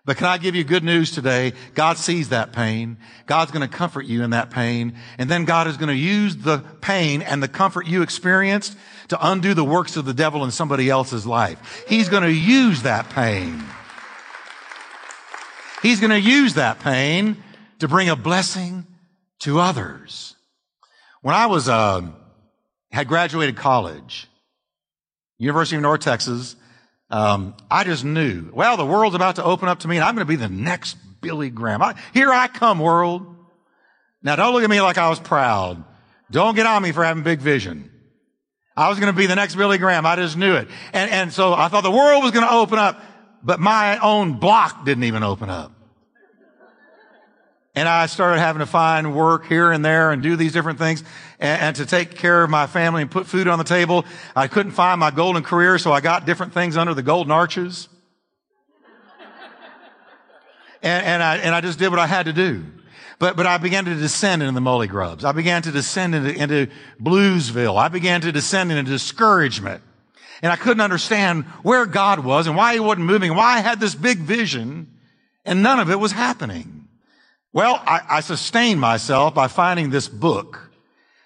But 0.05 0.17
can 0.17 0.27
I 0.27 0.37
give 0.37 0.53
you 0.53 0.63
good 0.63 0.83
news 0.83 1.11
today? 1.11 1.53
God 1.73 1.97
sees 1.97 2.29
that 2.29 2.53
pain. 2.53 2.97
God's 3.25 3.51
going 3.51 3.67
to 3.67 3.75
comfort 3.75 4.05
you 4.05 4.23
in 4.23 4.29
that 4.29 4.51
pain. 4.51 4.95
And 5.17 5.29
then 5.29 5.45
God 5.45 5.67
is 5.67 5.77
going 5.77 5.89
to 5.89 5.95
use 5.95 6.37
the 6.37 6.59
pain 6.79 7.23
and 7.23 7.41
the 7.41 7.47
comfort 7.47 7.87
you 7.87 8.03
experienced 8.03 8.77
to 9.09 9.17
undo 9.31 9.53
the 9.53 9.63
works 9.63 9.97
of 9.97 10.05
the 10.05 10.13
devil 10.13 10.43
in 10.43 10.51
somebody 10.51 10.89
else's 10.89 11.25
life. 11.25 11.85
He's 11.87 12.09
going 12.09 12.23
to 12.23 12.31
use 12.31 12.83
that 12.83 13.09
pain. 13.09 13.63
He's 15.81 15.99
going 15.99 16.11
to 16.11 16.19
use 16.19 16.55
that 16.55 16.79
pain 16.79 17.37
to 17.79 17.87
bring 17.87 18.09
a 18.09 18.15
blessing 18.15 18.87
to 19.39 19.59
others. 19.59 20.35
When 21.21 21.35
I 21.35 21.47
was, 21.47 21.69
uh, 21.69 22.01
had 22.91 23.07
graduated 23.07 23.55
college, 23.55 24.27
University 25.37 25.75
of 25.75 25.81
North 25.81 26.01
Texas, 26.01 26.55
um, 27.09 27.55
I 27.69 27.83
just 27.83 28.03
knew, 28.03 28.49
well, 28.53 28.77
the 28.77 28.85
world's 28.85 29.15
about 29.15 29.35
to 29.35 29.43
open 29.43 29.69
up 29.69 29.79
to 29.79 29.87
me 29.87 29.97
and 29.97 30.03
I'm 30.03 30.15
going 30.15 30.25
to 30.25 30.29
be 30.29 30.37
the 30.37 30.49
next 30.49 30.97
Billy 31.21 31.49
Graham. 31.49 31.81
I, 31.81 31.95
here 32.13 32.31
I 32.31 32.47
come, 32.47 32.79
world. 32.79 33.35
Now 34.23 34.35
don't 34.35 34.53
look 34.53 34.63
at 34.63 34.69
me 34.69 34.81
like 34.81 34.97
I 34.97 35.09
was 35.09 35.19
proud. 35.19 35.83
Don't 36.31 36.55
get 36.55 36.65
on 36.65 36.81
me 36.81 36.91
for 36.91 37.03
having 37.03 37.23
big 37.23 37.39
vision. 37.39 37.91
I 38.77 38.89
was 38.89 38.99
going 38.99 39.11
to 39.11 39.17
be 39.17 39.25
the 39.25 39.35
next 39.35 39.55
Billy 39.55 39.77
Graham. 39.77 40.05
I 40.05 40.17
just 40.17 40.35
knew 40.35 40.55
it. 40.55 40.67
And, 40.91 41.09
and 41.09 41.33
so 41.33 41.53
I 41.53 41.69
thought 41.69 41.81
the 41.81 41.91
world 41.91 42.23
was 42.23 42.31
going 42.31 42.45
to 42.45 42.53
open 42.53 42.77
up, 42.77 43.01
but 43.41 43.59
my 43.59 43.97
own 43.99 44.33
block 44.33 44.83
didn't 44.85 45.05
even 45.05 45.23
open 45.23 45.49
up. 45.49 45.71
And 47.77 47.89
I 47.89 48.05
started 48.05 48.39
having 48.39 48.61
to 48.61 48.65
find 48.65 49.13
work 49.13 49.47
here 49.47 49.71
and 49.71 49.83
there 49.83 50.11
and 50.11 50.23
do 50.23 50.37
these 50.37 50.53
different 50.53 50.79
things 50.79 51.03
and, 51.39 51.61
and, 51.61 51.75
to 51.75 51.85
take 51.85 52.15
care 52.15 52.41
of 52.41 52.49
my 52.49 52.67
family 52.67 53.01
and 53.01 53.11
put 53.11 53.27
food 53.27 53.49
on 53.49 53.57
the 53.57 53.65
table. 53.65 54.05
I 54.33 54.47
couldn't 54.47 54.71
find 54.71 54.97
my 54.97 55.11
golden 55.11 55.43
career, 55.43 55.77
so 55.77 55.91
I 55.91 55.99
got 55.99 56.25
different 56.25 56.53
things 56.53 56.77
under 56.77 56.93
the 56.93 57.03
golden 57.03 57.33
arches. 57.33 57.89
and, 60.81 61.05
and 61.05 61.23
I, 61.23 61.37
and 61.37 61.53
I 61.53 61.59
just 61.59 61.77
did 61.77 61.89
what 61.89 61.99
I 61.99 62.07
had 62.07 62.27
to 62.27 62.33
do. 62.33 62.63
But, 63.17 63.37
but 63.37 63.45
I 63.45 63.57
began 63.57 63.85
to 63.85 63.95
descend 63.95 64.41
into 64.41 64.53
the 64.53 64.61
molly 64.61 64.87
grubs. 64.87 65.23
I 65.23 65.31
began 65.31 65.61
to 65.61 65.71
descend 65.71 66.15
into, 66.15 66.33
into 66.35 66.71
bluesville. 67.01 67.77
I 67.77 67.87
began 67.87 68.21
to 68.21 68.31
descend 68.31 68.71
into 68.71 68.91
discouragement. 68.91 69.81
And 70.41 70.51
I 70.51 70.57
couldn't 70.57 70.81
understand 70.81 71.45
where 71.63 71.85
God 71.85 72.19
was 72.19 72.47
and 72.47 72.57
why 72.57 72.73
he 72.73 72.79
wasn't 72.79 73.05
moving, 73.05 73.33
why 73.35 73.57
I 73.57 73.59
had 73.61 73.79
this 73.79 73.95
big 73.95 74.19
vision 74.19 74.91
and 75.45 75.63
none 75.63 75.79
of 75.79 75.89
it 75.89 75.99
was 75.99 76.11
happening. 76.11 76.87
Well, 77.53 77.81
I, 77.85 78.01
I 78.09 78.19
sustained 78.19 78.81
myself 78.81 79.33
by 79.33 79.47
finding 79.47 79.89
this 79.89 80.09
book 80.09 80.71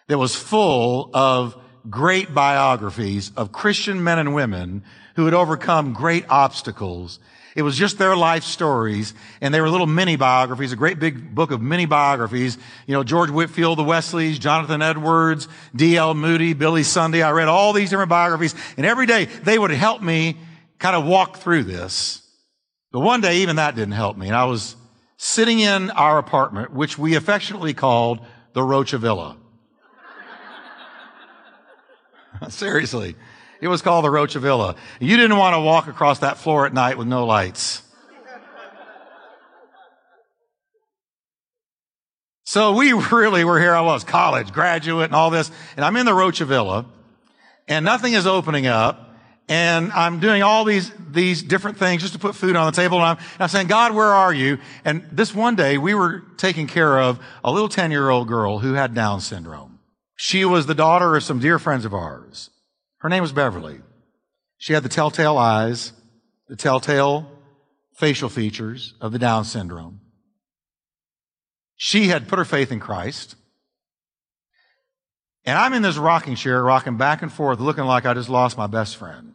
that 0.07 0.19
was 0.19 0.35
full 0.35 1.09
of 1.13 1.55
great 1.89 2.33
biographies 2.33 3.31
of 3.35 3.51
Christian 3.51 4.03
men 4.03 4.19
and 4.19 4.35
women 4.35 4.83
who 5.15 5.25
had 5.25 5.33
overcome 5.33 5.93
great 5.93 6.25
obstacles. 6.29 7.19
It 7.55 7.63
was 7.63 7.77
just 7.77 7.97
their 7.97 8.15
life 8.15 8.43
stories, 8.43 9.13
and 9.41 9.53
they 9.53 9.61
were 9.61 9.69
little 9.69 9.87
mini 9.87 10.15
biographies, 10.15 10.71
a 10.71 10.75
great 10.75 10.99
big 10.99 11.33
book 11.33 11.51
of 11.51 11.61
mini 11.61 11.85
biographies. 11.85 12.57
You 12.85 12.93
know, 12.93 13.03
George 13.03 13.29
Whitefield, 13.29 13.79
the 13.79 13.83
Wesleys, 13.83 14.37
Jonathan 14.39 14.81
Edwards, 14.81 15.47
D.L. 15.75 16.13
Moody, 16.13 16.53
Billy 16.53 16.83
Sunday. 16.83 17.21
I 17.21 17.31
read 17.31 17.47
all 17.47 17.73
these 17.73 17.89
different 17.89 18.09
biographies, 18.09 18.53
and 18.77 18.85
every 18.85 19.05
day 19.05 19.25
they 19.25 19.57
would 19.57 19.71
help 19.71 20.01
me 20.01 20.37
kind 20.77 20.95
of 20.95 21.05
walk 21.05 21.37
through 21.37 21.63
this. 21.63 22.21
But 22.91 23.01
one 23.01 23.21
day, 23.21 23.37
even 23.37 23.57
that 23.57 23.75
didn't 23.75 23.93
help 23.93 24.17
me, 24.17 24.27
and 24.27 24.35
I 24.35 24.45
was 24.45 24.75
sitting 25.17 25.59
in 25.59 25.89
our 25.91 26.17
apartment, 26.17 26.71
which 26.71 26.97
we 26.97 27.15
affectionately 27.15 27.73
called 27.73 28.19
the 28.53 28.63
Rocha 28.63 28.97
Villa. 28.97 29.37
Seriously. 32.49 33.15
It 33.61 33.67
was 33.67 33.81
called 33.81 34.05
the 34.05 34.09
Rocha 34.09 34.39
Villa. 34.39 34.75
You 34.99 35.17
didn't 35.17 35.37
want 35.37 35.55
to 35.55 35.59
walk 35.59 35.87
across 35.87 36.19
that 36.19 36.37
floor 36.37 36.65
at 36.65 36.73
night 36.73 36.97
with 36.97 37.07
no 37.07 37.25
lights. 37.25 37.81
So 42.45 42.73
we 42.73 42.93
really 43.11 43.43
were 43.43 43.59
here. 43.59 43.75
I 43.75 43.81
was 43.81 44.03
college 44.03 44.51
graduate 44.51 45.05
and 45.05 45.15
all 45.15 45.29
this. 45.29 45.51
And 45.75 45.85
I'm 45.85 45.95
in 45.97 46.05
the 46.05 46.13
Rocha 46.13 46.45
Villa 46.45 46.85
and 47.67 47.85
nothing 47.85 48.13
is 48.13 48.25
opening 48.25 48.65
up 48.65 49.09
and 49.47 49.91
I'm 49.91 50.19
doing 50.19 50.43
all 50.43 50.63
these, 50.63 50.91
these 51.11 51.41
different 51.43 51.77
things 51.77 52.01
just 52.01 52.13
to 52.13 52.19
put 52.19 52.35
food 52.35 52.55
on 52.55 52.67
the 52.67 52.71
table. 52.71 52.97
And 52.97 53.05
I'm, 53.05 53.17
and 53.17 53.41
I'm 53.41 53.49
saying, 53.49 53.67
God, 53.67 53.93
where 53.93 54.07
are 54.07 54.33
you? 54.33 54.59
And 54.85 55.07
this 55.11 55.33
one 55.33 55.55
day 55.55 55.77
we 55.77 55.93
were 55.93 56.23
taking 56.37 56.67
care 56.67 56.99
of 56.99 57.19
a 57.43 57.51
little 57.51 57.69
10 57.69 57.91
year 57.91 58.09
old 58.09 58.27
girl 58.27 58.59
who 58.59 58.73
had 58.73 58.93
Down 58.93 59.21
syndrome. 59.21 59.79
She 60.15 60.45
was 60.45 60.65
the 60.65 60.75
daughter 60.75 61.15
of 61.15 61.23
some 61.23 61.39
dear 61.39 61.59
friends 61.59 61.85
of 61.85 61.93
ours. 61.93 62.49
Her 62.99 63.09
name 63.09 63.21
was 63.21 63.31
Beverly. 63.31 63.81
She 64.57 64.73
had 64.73 64.83
the 64.83 64.89
telltale 64.89 65.37
eyes, 65.37 65.93
the 66.47 66.55
telltale 66.55 67.29
facial 67.95 68.29
features 68.29 68.93
of 69.01 69.11
the 69.11 69.19
Down 69.19 69.45
syndrome. 69.45 70.01
She 71.75 72.07
had 72.07 72.27
put 72.27 72.39
her 72.39 72.45
faith 72.45 72.71
in 72.71 72.79
Christ. 72.79 73.35
And 75.45 75.57
I'm 75.57 75.73
in 75.73 75.81
this 75.81 75.97
rocking 75.97 76.35
chair, 76.35 76.61
rocking 76.61 76.97
back 76.97 77.21
and 77.21 77.31
forth, 77.31 77.59
looking 77.59 77.85
like 77.85 78.05
I 78.05 78.13
just 78.13 78.29
lost 78.29 78.57
my 78.57 78.67
best 78.67 78.97
friend. 78.97 79.33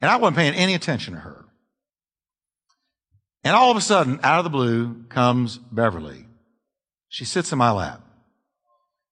And 0.00 0.10
I 0.10 0.16
wasn't 0.16 0.36
paying 0.36 0.54
any 0.54 0.74
attention 0.74 1.14
to 1.14 1.20
her. 1.20 1.44
And 3.42 3.54
all 3.54 3.70
of 3.70 3.76
a 3.76 3.80
sudden, 3.80 4.20
out 4.22 4.38
of 4.38 4.44
the 4.44 4.50
blue, 4.50 5.04
comes 5.08 5.58
Beverly. 5.58 6.26
She 7.08 7.24
sits 7.24 7.52
in 7.52 7.58
my 7.58 7.72
lap. 7.72 8.00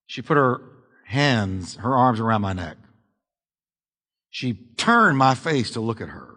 She 0.07 0.21
put 0.21 0.37
her 0.37 0.61
hands, 1.05 1.75
her 1.75 1.95
arms 1.95 2.19
around 2.19 2.41
my 2.41 2.53
neck. 2.53 2.77
She 4.33 4.53
turned 4.77 5.15
my 5.15 5.35
face 5.35 5.69
to 5.71 5.79
look 5.79 6.01
at 6.01 6.09
her. 6.09 6.27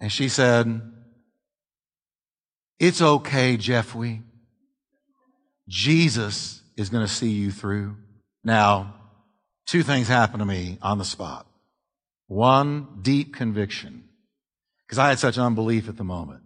And 0.00 0.10
she 0.10 0.30
said, 0.30 0.80
It's 2.80 3.02
okay, 3.02 3.58
Jeffrey. 3.58 4.22
Jesus 5.68 6.62
is 6.78 6.88
going 6.88 7.06
to 7.06 7.12
see 7.12 7.28
you 7.28 7.50
through. 7.50 7.96
Now, 8.44 8.94
two 9.66 9.82
things 9.82 10.08
happened 10.08 10.40
to 10.40 10.46
me 10.46 10.78
on 10.80 10.96
the 10.96 11.04
spot. 11.04 11.46
One, 12.28 13.00
deep 13.02 13.34
conviction, 13.36 14.04
because 14.86 14.98
I 14.98 15.10
had 15.10 15.18
such 15.18 15.36
unbelief 15.36 15.86
at 15.86 15.98
the 15.98 16.02
moment. 16.02 16.44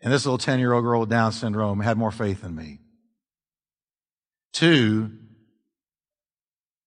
And 0.00 0.12
this 0.12 0.26
little 0.26 0.38
10 0.38 0.58
year 0.58 0.72
old 0.72 0.82
girl 0.82 0.98
with 0.98 1.08
Down 1.08 1.30
syndrome 1.30 1.78
had 1.78 1.96
more 1.96 2.10
faith 2.10 2.42
than 2.42 2.56
me. 2.56 2.80
Two, 4.52 5.12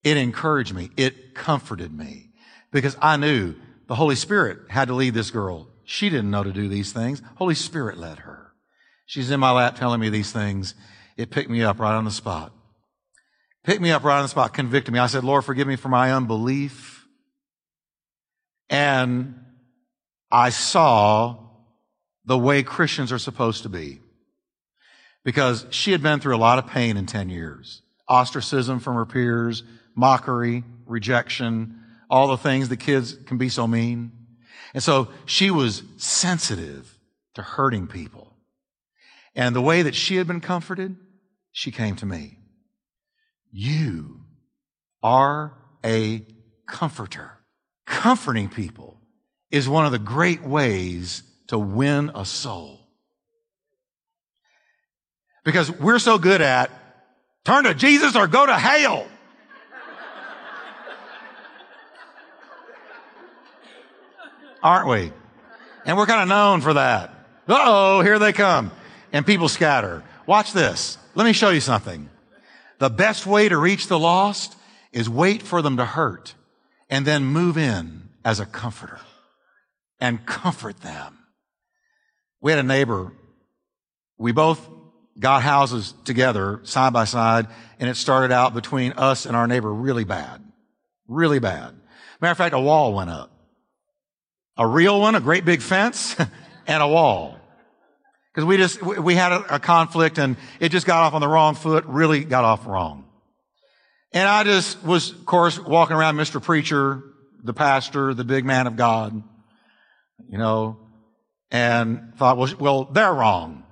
it 0.08 0.16
encouraged 0.16 0.74
me. 0.74 0.90
It 0.96 1.36
comforted 1.36 1.92
me 1.92 2.30
because 2.72 2.96
I 3.02 3.18
knew 3.18 3.56
the 3.88 3.96
Holy 3.96 4.16
Spirit 4.16 4.60
had 4.70 4.88
to 4.88 4.94
lead 4.94 5.14
this 5.14 5.32
girl. 5.32 5.68
She 5.84 6.10
didn't 6.10 6.32
know 6.32 6.44
to 6.44 6.54
do 6.54 6.70
these 6.70 6.94
things. 6.94 7.22
Holy 7.36 7.56
Spirit 7.56 7.98
led 7.98 8.20
her. 8.20 8.54
She's 9.06 9.32
in 9.32 9.42
my 9.42 9.52
lap 9.52 9.76
telling 9.76 10.00
me 10.00 10.10
these 10.10 10.32
things. 10.32 10.76
It 11.18 11.30
picked 11.30 11.50
me 11.50 11.62
up 11.62 11.80
right 11.80 11.94
on 11.94 12.06
the 12.06 12.12
spot. 12.12 12.54
picked 13.66 13.82
me 13.82 13.92
up 13.92 14.06
right 14.06 14.16
on 14.16 14.24
the 14.24 14.30
spot, 14.30 14.54
convicted 14.54 14.94
me. 14.94 15.00
I 15.00 15.08
said, 15.08 15.26
Lord, 15.26 15.44
forgive 15.44 15.68
me 15.68 15.76
for 15.76 15.90
my 15.90 16.14
unbelief. 16.14 17.06
And 18.70 19.36
I 20.32 20.52
saw 20.52 21.38
the 22.24 22.38
way 22.38 22.64
Christians 22.64 23.12
are 23.12 23.20
supposed 23.20 23.64
to 23.64 23.70
be. 23.70 24.00
Because 25.26 25.66
she 25.70 25.92
had 25.92 26.02
been 26.02 26.22
through 26.22 26.36
a 26.36 26.38
lot 26.38 26.60
of 26.60 26.68
pain 26.68 26.96
in 26.96 27.06
10 27.06 27.30
years. 27.30 27.82
Ostracism 28.08 28.80
from 28.80 28.96
her 28.96 29.06
peers, 29.06 29.64
mockery, 29.98 30.64
rejection, 30.86 31.84
all 32.10 32.28
the 32.28 32.38
things 32.38 32.70
the 32.70 32.78
kids 32.78 33.16
can 33.26 33.38
be 33.38 33.50
so 33.50 33.68
mean. 33.68 34.12
And 34.74 34.82
so 34.82 35.10
she 35.26 35.52
was 35.52 35.84
sensitive 35.98 36.98
to 37.34 37.42
hurting 37.42 37.88
people. 37.88 38.36
And 39.36 39.56
the 39.56 39.62
way 39.62 39.82
that 39.82 39.96
she 39.96 40.16
had 40.16 40.28
been 40.28 40.40
comforted, 40.40 40.96
she 41.52 41.72
came 41.72 41.96
to 41.98 42.06
me. 42.06 42.38
You 43.52 44.22
are 45.04 45.58
a 45.84 46.26
comforter. 46.68 47.32
Comforting 47.86 48.50
people 48.50 49.02
is 49.50 49.68
one 49.68 49.86
of 49.86 49.92
the 49.92 50.00
great 50.00 50.44
ways 50.44 51.24
to 51.48 51.58
win 51.58 52.12
a 52.14 52.26
soul. 52.26 52.88
Because 55.44 55.72
we're 55.72 56.00
so 56.00 56.18
good 56.18 56.42
at 56.42 56.70
turn 57.46 57.64
to 57.64 57.74
Jesus 57.74 58.16
or 58.16 58.28
go 58.28 58.46
to 58.46 58.54
hell. 58.54 59.08
Aren't 64.68 64.90
we? 64.90 65.14
And 65.86 65.96
we're 65.96 66.08
kind 66.08 66.24
of 66.24 66.28
known 66.28 66.60
for 66.60 66.74
that. 66.74 67.14
Oh, 67.48 68.02
here 68.02 68.20
they 68.20 68.34
come. 68.34 68.70
And 69.14 69.26
people 69.26 69.48
scatter. 69.48 70.04
Watch 70.26 70.52
this. 70.52 70.98
Let 71.16 71.24
me 71.24 71.32
show 71.32 71.52
you 71.52 71.62
something. 71.62 72.10
The 72.78 72.90
best 72.90 73.26
way 73.26 73.48
to 73.48 73.56
reach 73.56 73.88
the 73.88 73.98
lost 73.98 74.58
is 74.92 75.10
wait 75.10 75.42
for 75.42 75.62
them 75.62 75.78
to 75.78 75.86
hurt 75.86 76.34
and 76.90 77.06
then 77.06 77.24
move 77.24 77.58
in 77.58 78.10
as 78.26 78.42
a 78.42 78.46
comforter 78.46 79.00
and 80.02 80.26
comfort 80.26 80.82
them. 80.82 81.18
We 82.42 82.52
had 82.52 82.60
a 82.60 82.64
neighbor. 82.64 83.14
We 84.18 84.34
both 84.34 84.68
got 85.18 85.44
houses 85.44 85.94
together 86.04 86.60
side 86.64 86.92
by 86.92 87.06
side 87.06 87.48
and 87.80 87.90
it 87.90 87.96
started 87.96 88.34
out 88.34 88.54
between 88.54 88.92
us 88.98 89.26
and 89.26 89.34
our 89.34 89.48
neighbor 89.48 89.74
really 89.74 90.04
bad. 90.04 90.44
Really 91.08 91.40
bad. 91.40 91.74
Matter 92.20 92.32
of 92.32 92.38
fact, 92.38 92.54
a 92.54 92.60
wall 92.60 92.94
went 92.94 93.10
up. 93.10 93.32
A 94.58 94.66
real 94.66 95.00
one, 95.00 95.16
a 95.16 95.20
great 95.20 95.46
big 95.46 95.62
fence 95.62 96.16
and 96.68 96.84
a 96.84 96.88
wall. 96.88 97.38
Because 98.34 98.46
we 98.46 98.58
just, 98.58 98.82
we 98.82 99.16
had 99.16 99.32
a, 99.32 99.60
conflict 99.60 100.20
and 100.20 100.38
it 100.60 100.70
just 100.70 100.86
got 100.86 101.04
off 101.04 101.14
on 101.14 101.22
the 101.22 101.28
wrong 101.28 101.56
foot, 101.56 101.86
really 101.86 102.24
got 102.24 102.44
off 102.44 102.68
wrong. 102.68 103.06
And 104.14 104.28
I 104.28 104.44
just 104.44 104.84
was, 104.84 105.12
of 105.12 105.26
course, 105.26 105.60
walking 105.60 105.96
around 105.96 106.18
Mr. 106.18 106.42
Preacher, 106.42 107.04
the 107.44 107.54
pastor, 107.54 108.14
the 108.14 108.24
big 108.24 108.46
man 108.46 108.68
of 108.68 108.76
God, 108.76 109.24
you 110.30 110.38
know, 110.38 110.78
and 111.50 112.14
thought, 112.18 112.38
well, 112.38 112.54
well, 112.60 112.86
they're 112.86 113.14
wrong. 113.14 113.64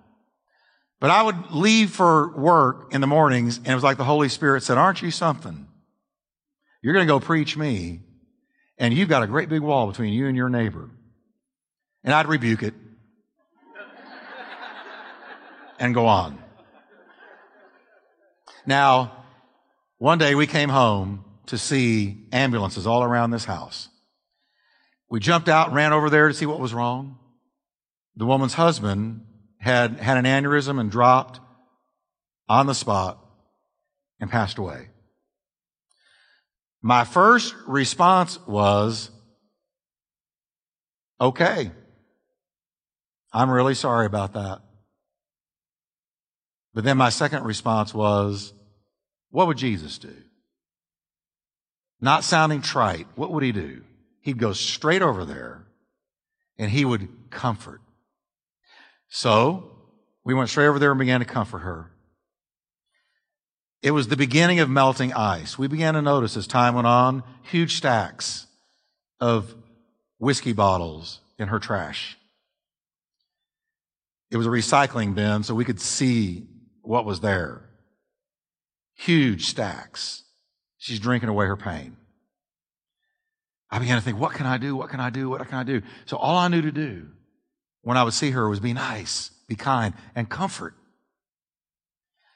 But 1.00 1.12
I 1.12 1.22
would 1.22 1.52
leave 1.52 1.92
for 1.92 2.36
work 2.36 2.94
in 2.94 3.02
the 3.02 3.08
mornings 3.08 3.58
and 3.58 3.68
it 3.68 3.76
was 3.76 3.84
like 3.84 3.98
the 3.98 4.04
Holy 4.04 4.30
Spirit 4.30 4.64
said, 4.64 4.78
aren't 4.78 5.02
you 5.02 5.12
something? 5.12 5.68
You're 6.82 6.94
going 6.94 7.06
to 7.06 7.14
go 7.14 7.20
preach 7.20 7.58
me 7.58 8.02
and 8.78 8.94
you've 8.94 9.10
got 9.10 9.24
a 9.24 9.28
great 9.28 9.50
big 9.50 9.62
wall 9.62 9.88
between 9.88 10.14
you 10.14 10.28
and 10.28 10.36
your 10.36 10.50
neighbor. 10.50 10.90
And 12.04 12.14
I'd 12.14 12.28
rebuke 12.28 12.64
it 12.64 12.74
and 15.80 15.94
go 15.94 16.08
on. 16.08 16.38
Now, 18.66 19.26
one 19.98 20.18
day 20.18 20.36
we 20.36 20.48
came 20.48 20.70
home 20.70 21.24
to 21.48 21.58
see 21.58 22.28
ambulances 22.32 22.88
all 22.88 23.04
around 23.04 23.32
this 23.32 23.46
house. 23.46 23.90
We 25.10 25.20
jumped 25.20 25.48
out 25.48 25.68
and 25.68 25.76
ran 25.76 25.94
over 25.94 26.10
there 26.10 26.28
to 26.28 26.34
see 26.34 26.46
what 26.46 26.60
was 26.60 26.74
wrong. 26.74 27.18
The 28.16 28.26
woman's 28.26 28.56
husband 28.56 29.26
had 29.60 30.00
had 30.00 30.18
an 30.18 30.26
aneurysm 30.26 30.80
and 30.80 30.90
dropped 30.90 31.40
on 32.50 32.66
the 32.68 32.74
spot 32.74 33.20
and 34.20 34.30
passed 34.30 34.58
away. 34.58 34.90
My 36.86 37.04
first 37.04 37.56
response 37.66 38.38
was, 38.46 39.10
okay. 41.20 41.72
I'm 43.34 43.50
really 43.50 43.74
sorry 43.74 44.06
about 44.06 44.34
that. 44.34 44.62
But 46.76 46.84
then 46.84 46.96
my 46.96 47.10
second 47.10 47.44
response 47.44 47.92
was, 47.92 48.54
what 49.32 49.48
would 49.48 49.58
Jesus 49.58 49.98
do? 49.98 50.14
Not 52.02 52.24
sounding 52.24 52.62
trite, 52.62 53.08
what 53.16 53.32
would 53.32 53.42
he 53.42 53.52
do? 53.52 53.82
He'd 54.22 54.38
go 54.38 54.54
straight 54.54 55.02
over 55.02 55.26
there 55.26 55.66
and 56.60 56.70
he 56.70 56.86
would 56.86 57.32
comfort. 57.32 57.82
So 59.10 59.72
we 60.24 60.36
went 60.36 60.52
straight 60.52 60.68
over 60.68 60.78
there 60.78 60.92
and 60.92 61.00
began 61.00 61.22
to 61.22 61.26
comfort 61.26 61.60
her. 61.62 61.95
It 63.86 63.92
was 63.92 64.08
the 64.08 64.18
beginning 64.18 64.60
of 64.62 64.68
melting 64.68 65.14
ice. 65.14 65.60
We 65.60 65.68
began 65.68 65.94
to 65.94 66.02
notice 66.02 66.36
as 66.36 66.48
time 66.48 66.74
went 66.74 66.88
on 66.88 67.22
huge 67.44 67.78
stacks 67.78 68.48
of 69.20 69.54
whiskey 70.18 70.54
bottles 70.54 71.20
in 71.38 71.50
her 71.50 71.60
trash. 71.60 72.18
It 74.32 74.38
was 74.38 74.48
a 74.48 74.50
recycling 74.50 75.14
bin, 75.14 75.44
so 75.44 75.54
we 75.54 75.66
could 75.66 75.80
see 75.80 76.48
what 76.82 77.06
was 77.06 77.20
there. 77.20 77.70
Huge 78.96 79.46
stacks. 79.46 80.24
She's 80.80 81.00
drinking 81.00 81.30
away 81.30 81.46
her 81.46 81.56
pain. 81.56 81.96
I 83.70 83.78
began 83.78 84.00
to 84.00 84.04
think, 84.04 84.20
what 84.20 84.34
can 84.34 84.48
I 84.48 84.58
do? 84.58 84.76
What 84.76 84.90
can 84.90 85.00
I 85.00 85.12
do? 85.12 85.30
What 85.30 85.48
can 85.48 85.60
I 85.60 85.64
do? 85.64 85.84
So 86.08 86.18
all 86.18 86.38
I 86.38 86.48
knew 86.48 86.64
to 86.64 86.72
do 86.72 87.06
when 87.84 87.98
I 87.98 88.04
would 88.04 88.16
see 88.16 88.32
her 88.32 88.50
was 88.50 88.60
be 88.60 88.74
nice, 88.74 89.30
be 89.48 89.56
kind, 89.56 89.94
and 90.16 90.28
comfort. 90.28 90.74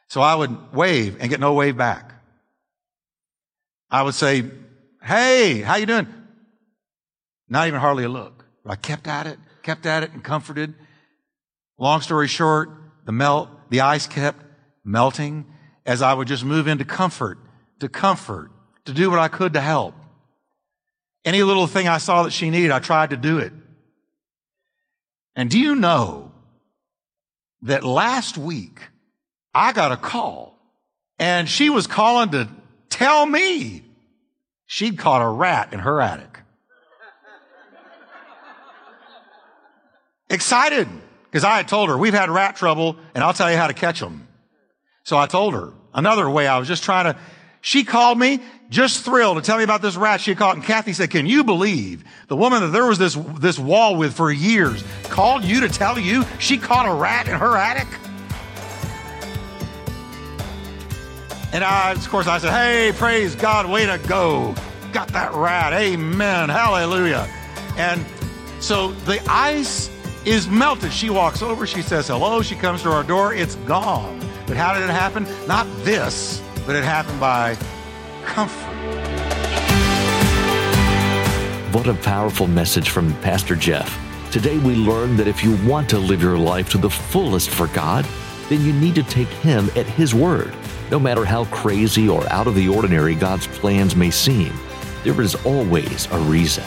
So 0.09 0.21
I 0.21 0.35
would 0.35 0.73
wave 0.73 1.17
and 1.19 1.29
get 1.29 1.39
no 1.39 1.53
wave 1.53 1.77
back. 1.77 2.13
I 3.91 4.01
would 4.03 4.15
say, 4.15 4.43
Hey, 5.01 5.61
how 5.61 5.75
you 5.75 5.85
doing? 5.85 6.07
Not 7.47 7.67
even 7.67 7.79
hardly 7.79 8.03
a 8.03 8.09
look. 8.09 8.45
But 8.63 8.71
I 8.71 8.75
kept 8.75 9.07
at 9.07 9.27
it, 9.27 9.39
kept 9.63 9.85
at 9.85 10.03
it 10.03 10.11
and 10.11 10.23
comforted. 10.23 10.73
Long 11.77 12.01
story 12.01 12.27
short, 12.27 12.69
the 13.05 13.11
melt, 13.11 13.49
the 13.69 13.81
ice 13.81 14.07
kept 14.07 14.43
melting 14.83 15.45
as 15.85 16.01
I 16.01 16.13
would 16.13 16.27
just 16.27 16.43
move 16.43 16.67
into 16.67 16.85
comfort, 16.85 17.39
to 17.79 17.87
comfort, 17.87 18.51
to 18.85 18.93
do 18.93 19.09
what 19.09 19.19
I 19.19 19.27
could 19.27 19.53
to 19.53 19.61
help. 19.61 19.95
Any 21.23 21.43
little 21.43 21.67
thing 21.67 21.87
I 21.87 21.97
saw 21.97 22.23
that 22.23 22.31
she 22.31 22.49
needed, 22.49 22.71
I 22.71 22.79
tried 22.79 23.11
to 23.11 23.17
do 23.17 23.39
it. 23.39 23.53
And 25.35 25.49
do 25.49 25.59
you 25.59 25.75
know 25.75 26.31
that 27.61 27.83
last 27.83 28.37
week 28.37 28.81
I 29.53 29.73
got 29.73 29.91
a 29.91 29.97
call 29.97 30.57
and 31.17 31.49
she 31.49 31.69
was 31.69 31.87
calling 31.87 32.29
to 32.31 32.47
tell 32.89 33.25
me 33.25 33.83
she'd 34.65 34.97
caught 34.97 35.21
a 35.21 35.27
rat 35.27 35.73
in 35.73 35.79
her 35.79 36.01
attic. 36.01 36.39
Excited. 40.29 40.87
Because 41.25 41.43
I 41.43 41.57
had 41.57 41.67
told 41.67 41.89
her, 41.89 41.97
we've 41.97 42.13
had 42.13 42.29
rat 42.29 42.55
trouble 42.55 42.97
and 43.13 43.23
I'll 43.23 43.33
tell 43.33 43.51
you 43.51 43.57
how 43.57 43.67
to 43.67 43.73
catch 43.73 43.99
them. 43.99 44.27
So 45.03 45.17
I 45.17 45.27
told 45.27 45.53
her 45.53 45.73
another 45.93 46.29
way. 46.29 46.47
I 46.47 46.57
was 46.57 46.67
just 46.67 46.83
trying 46.83 47.13
to, 47.13 47.19
she 47.61 47.83
called 47.83 48.17
me 48.17 48.39
just 48.69 49.03
thrilled 49.03 49.37
to 49.37 49.43
tell 49.43 49.57
me 49.57 49.63
about 49.63 49.81
this 49.81 49.95
rat 49.95 50.21
she 50.21 50.35
caught. 50.35 50.55
And 50.55 50.63
Kathy 50.63 50.93
said, 50.93 51.09
can 51.09 51.25
you 51.25 51.43
believe 51.43 52.03
the 52.27 52.35
woman 52.35 52.61
that 52.61 52.69
there 52.69 52.85
was 52.85 52.97
this, 52.97 53.15
this 53.39 53.59
wall 53.59 53.95
with 53.95 54.13
for 54.13 54.31
years 54.31 54.83
called 55.03 55.43
you 55.43 55.61
to 55.61 55.69
tell 55.69 55.99
you 55.99 56.25
she 56.39 56.57
caught 56.57 56.87
a 56.87 56.93
rat 56.93 57.27
in 57.27 57.35
her 57.35 57.57
attic? 57.57 57.87
And 61.51 61.63
I, 61.63 61.91
of 61.91 62.09
course, 62.09 62.27
I 62.27 62.37
said, 62.37 62.51
hey, 62.51 62.91
praise 62.95 63.35
God, 63.35 63.69
way 63.69 63.85
to 63.85 63.97
go. 64.07 64.53
Got 64.93 65.07
that 65.09 65.33
rat. 65.33 65.73
Amen. 65.73 66.49
Hallelujah. 66.49 67.27
And 67.77 68.05
so 68.59 68.91
the 68.91 69.19
ice 69.27 69.89
is 70.25 70.47
melted. 70.47 70.91
She 70.93 71.09
walks 71.09 71.41
over, 71.41 71.65
she 71.65 71.81
says 71.81 72.07
hello, 72.07 72.41
she 72.41 72.55
comes 72.55 72.83
to 72.83 72.91
our 72.91 73.03
door, 73.03 73.33
it's 73.33 73.55
gone. 73.55 74.19
But 74.45 74.57
how 74.57 74.73
did 74.73 74.83
it 74.83 74.89
happen? 74.89 75.25
Not 75.47 75.65
this, 75.83 76.41
but 76.65 76.75
it 76.75 76.83
happened 76.83 77.19
by 77.19 77.55
comfort. 78.23 78.75
What 81.73 81.87
a 81.87 81.93
powerful 81.93 82.47
message 82.47 82.89
from 82.89 83.13
Pastor 83.21 83.55
Jeff. 83.55 83.97
Today 84.31 84.57
we 84.57 84.75
learned 84.75 85.17
that 85.19 85.27
if 85.27 85.43
you 85.43 85.55
want 85.67 85.89
to 85.89 85.97
live 85.97 86.21
your 86.21 86.37
life 86.37 86.69
to 86.69 86.77
the 86.77 86.89
fullest 86.89 87.49
for 87.49 87.67
God, 87.67 88.05
then 88.49 88.61
you 88.61 88.73
need 88.73 88.95
to 88.95 89.03
take 89.03 89.27
Him 89.27 89.69
at 89.75 89.85
His 89.85 90.13
word. 90.13 90.53
No 90.91 90.99
matter 90.99 91.25
how 91.25 91.45
crazy 91.45 92.09
or 92.09 92.27
out 92.31 92.47
of 92.47 92.55
the 92.55 92.67
ordinary 92.67 93.15
God's 93.15 93.47
plans 93.47 93.95
may 93.95 94.09
seem, 94.09 94.53
there 95.03 95.21
is 95.21 95.35
always 95.45 96.07
a 96.11 96.19
reason. 96.19 96.63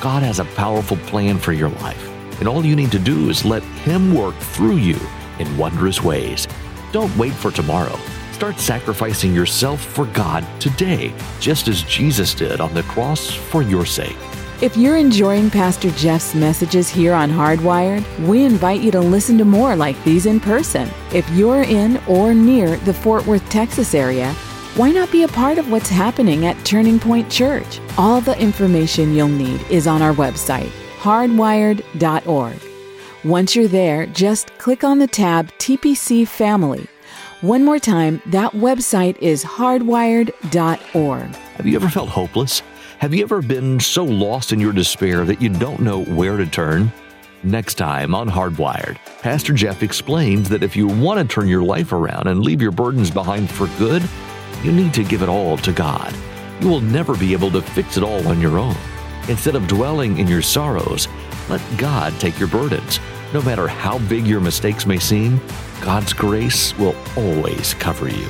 God 0.00 0.22
has 0.22 0.38
a 0.38 0.44
powerful 0.44 0.96
plan 0.98 1.38
for 1.38 1.52
your 1.52 1.70
life 1.70 2.10
and 2.40 2.48
all 2.48 2.64
you 2.64 2.74
need 2.74 2.90
to 2.92 2.98
do 2.98 3.28
is 3.28 3.44
let 3.44 3.62
Him 3.62 4.14
work 4.14 4.34
through 4.36 4.76
you 4.76 4.98
in 5.38 5.58
wondrous 5.58 6.02
ways. 6.02 6.48
Don't 6.90 7.14
wait 7.16 7.34
for 7.34 7.50
tomorrow. 7.50 7.96
Start 8.32 8.58
sacrificing 8.58 9.34
yourself 9.34 9.84
for 9.84 10.06
God 10.06 10.46
today, 10.58 11.12
just 11.38 11.68
as 11.68 11.82
Jesus 11.82 12.34
did 12.34 12.60
on 12.60 12.72
the 12.72 12.82
cross 12.84 13.30
for 13.30 13.62
your 13.62 13.84
sake. 13.84 14.16
If 14.62 14.76
you're 14.76 14.98
enjoying 14.98 15.48
Pastor 15.48 15.90
Jeff's 15.92 16.34
messages 16.34 16.90
here 16.90 17.14
on 17.14 17.30
Hardwired, 17.30 18.04
we 18.28 18.44
invite 18.44 18.82
you 18.82 18.90
to 18.90 19.00
listen 19.00 19.38
to 19.38 19.44
more 19.46 19.74
like 19.74 19.96
these 20.04 20.26
in 20.26 20.38
person. 20.38 20.90
If 21.14 21.26
you're 21.30 21.62
in 21.62 21.96
or 22.06 22.34
near 22.34 22.76
the 22.76 22.92
Fort 22.92 23.24
Worth, 23.24 23.48
Texas 23.48 23.94
area, 23.94 24.34
why 24.74 24.90
not 24.90 25.10
be 25.10 25.22
a 25.22 25.28
part 25.28 25.56
of 25.56 25.70
what's 25.70 25.88
happening 25.88 26.44
at 26.44 26.62
Turning 26.62 27.00
Point 27.00 27.30
Church? 27.30 27.80
All 27.96 28.20
the 28.20 28.38
information 28.38 29.14
you'll 29.14 29.28
need 29.28 29.62
is 29.70 29.86
on 29.86 30.02
our 30.02 30.12
website, 30.12 30.68
hardwired.org. 30.98 32.60
Once 33.24 33.56
you're 33.56 33.66
there, 33.66 34.04
just 34.08 34.58
click 34.58 34.84
on 34.84 34.98
the 34.98 35.06
tab 35.06 35.50
TPC 35.52 36.28
Family. 36.28 36.86
One 37.40 37.64
more 37.64 37.78
time, 37.78 38.20
that 38.26 38.52
website 38.52 39.16
is 39.22 39.42
hardwired.org. 39.42 41.34
Have 41.34 41.66
you 41.66 41.76
ever 41.76 41.88
felt 41.88 42.10
hopeless? 42.10 42.60
Have 43.00 43.14
you 43.14 43.22
ever 43.22 43.40
been 43.40 43.80
so 43.80 44.04
lost 44.04 44.52
in 44.52 44.60
your 44.60 44.74
despair 44.74 45.24
that 45.24 45.40
you 45.40 45.48
don't 45.48 45.80
know 45.80 46.04
where 46.04 46.36
to 46.36 46.44
turn? 46.44 46.92
Next 47.42 47.76
time 47.76 48.14
on 48.14 48.28
Hardwired, 48.28 48.98
Pastor 49.22 49.54
Jeff 49.54 49.82
explains 49.82 50.50
that 50.50 50.62
if 50.62 50.76
you 50.76 50.86
want 50.86 51.18
to 51.18 51.34
turn 51.34 51.48
your 51.48 51.62
life 51.62 51.92
around 51.92 52.26
and 52.26 52.44
leave 52.44 52.60
your 52.60 52.72
burdens 52.72 53.10
behind 53.10 53.50
for 53.50 53.68
good, 53.78 54.06
you 54.62 54.70
need 54.70 54.92
to 54.92 55.02
give 55.02 55.22
it 55.22 55.30
all 55.30 55.56
to 55.56 55.72
God. 55.72 56.14
You 56.60 56.68
will 56.68 56.82
never 56.82 57.16
be 57.16 57.32
able 57.32 57.50
to 57.52 57.62
fix 57.62 57.96
it 57.96 58.02
all 58.02 58.28
on 58.28 58.38
your 58.38 58.58
own. 58.58 58.76
Instead 59.30 59.54
of 59.54 59.66
dwelling 59.66 60.18
in 60.18 60.26
your 60.26 60.42
sorrows, 60.42 61.08
let 61.48 61.62
God 61.78 62.12
take 62.20 62.38
your 62.38 62.48
burdens. 62.48 63.00
No 63.32 63.40
matter 63.40 63.66
how 63.66 63.98
big 64.10 64.26
your 64.26 64.40
mistakes 64.42 64.84
may 64.84 64.98
seem, 64.98 65.40
God's 65.80 66.12
grace 66.12 66.76
will 66.76 66.94
always 67.16 67.72
cover 67.72 68.10
you. 68.10 68.28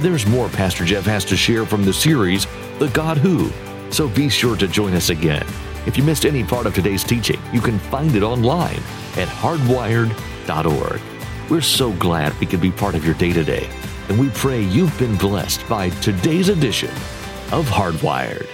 There's 0.00 0.24
more 0.26 0.48
Pastor 0.48 0.86
Jeff 0.86 1.04
has 1.04 1.26
to 1.26 1.36
share 1.36 1.66
from 1.66 1.84
the 1.84 1.92
series, 1.92 2.46
The 2.78 2.88
God 2.94 3.18
Who, 3.18 3.52
so 3.90 4.08
be 4.08 4.30
sure 4.30 4.56
to 4.56 4.66
join 4.66 4.94
us 4.94 5.10
again. 5.10 5.46
If 5.84 5.98
you 5.98 6.02
missed 6.02 6.24
any 6.24 6.42
part 6.42 6.64
of 6.64 6.74
today's 6.74 7.04
teaching, 7.04 7.38
you 7.52 7.60
can 7.60 7.78
find 7.78 8.16
it 8.16 8.22
online 8.22 8.80
at 9.18 9.28
hardwired.org. 9.28 11.00
We're 11.50 11.60
so 11.60 11.92
glad 11.92 12.32
we 12.40 12.46
could 12.46 12.62
be 12.62 12.70
part 12.70 12.94
of 12.94 13.04
your 13.04 13.12
day 13.12 13.34
to 13.34 13.44
day, 13.44 13.68
and 14.08 14.18
we 14.18 14.30
pray 14.30 14.62
you've 14.62 14.98
been 14.98 15.16
blessed 15.16 15.68
by 15.68 15.90
today's 15.90 16.48
edition 16.48 16.92
of 17.52 17.66
Hardwired. 17.66 18.48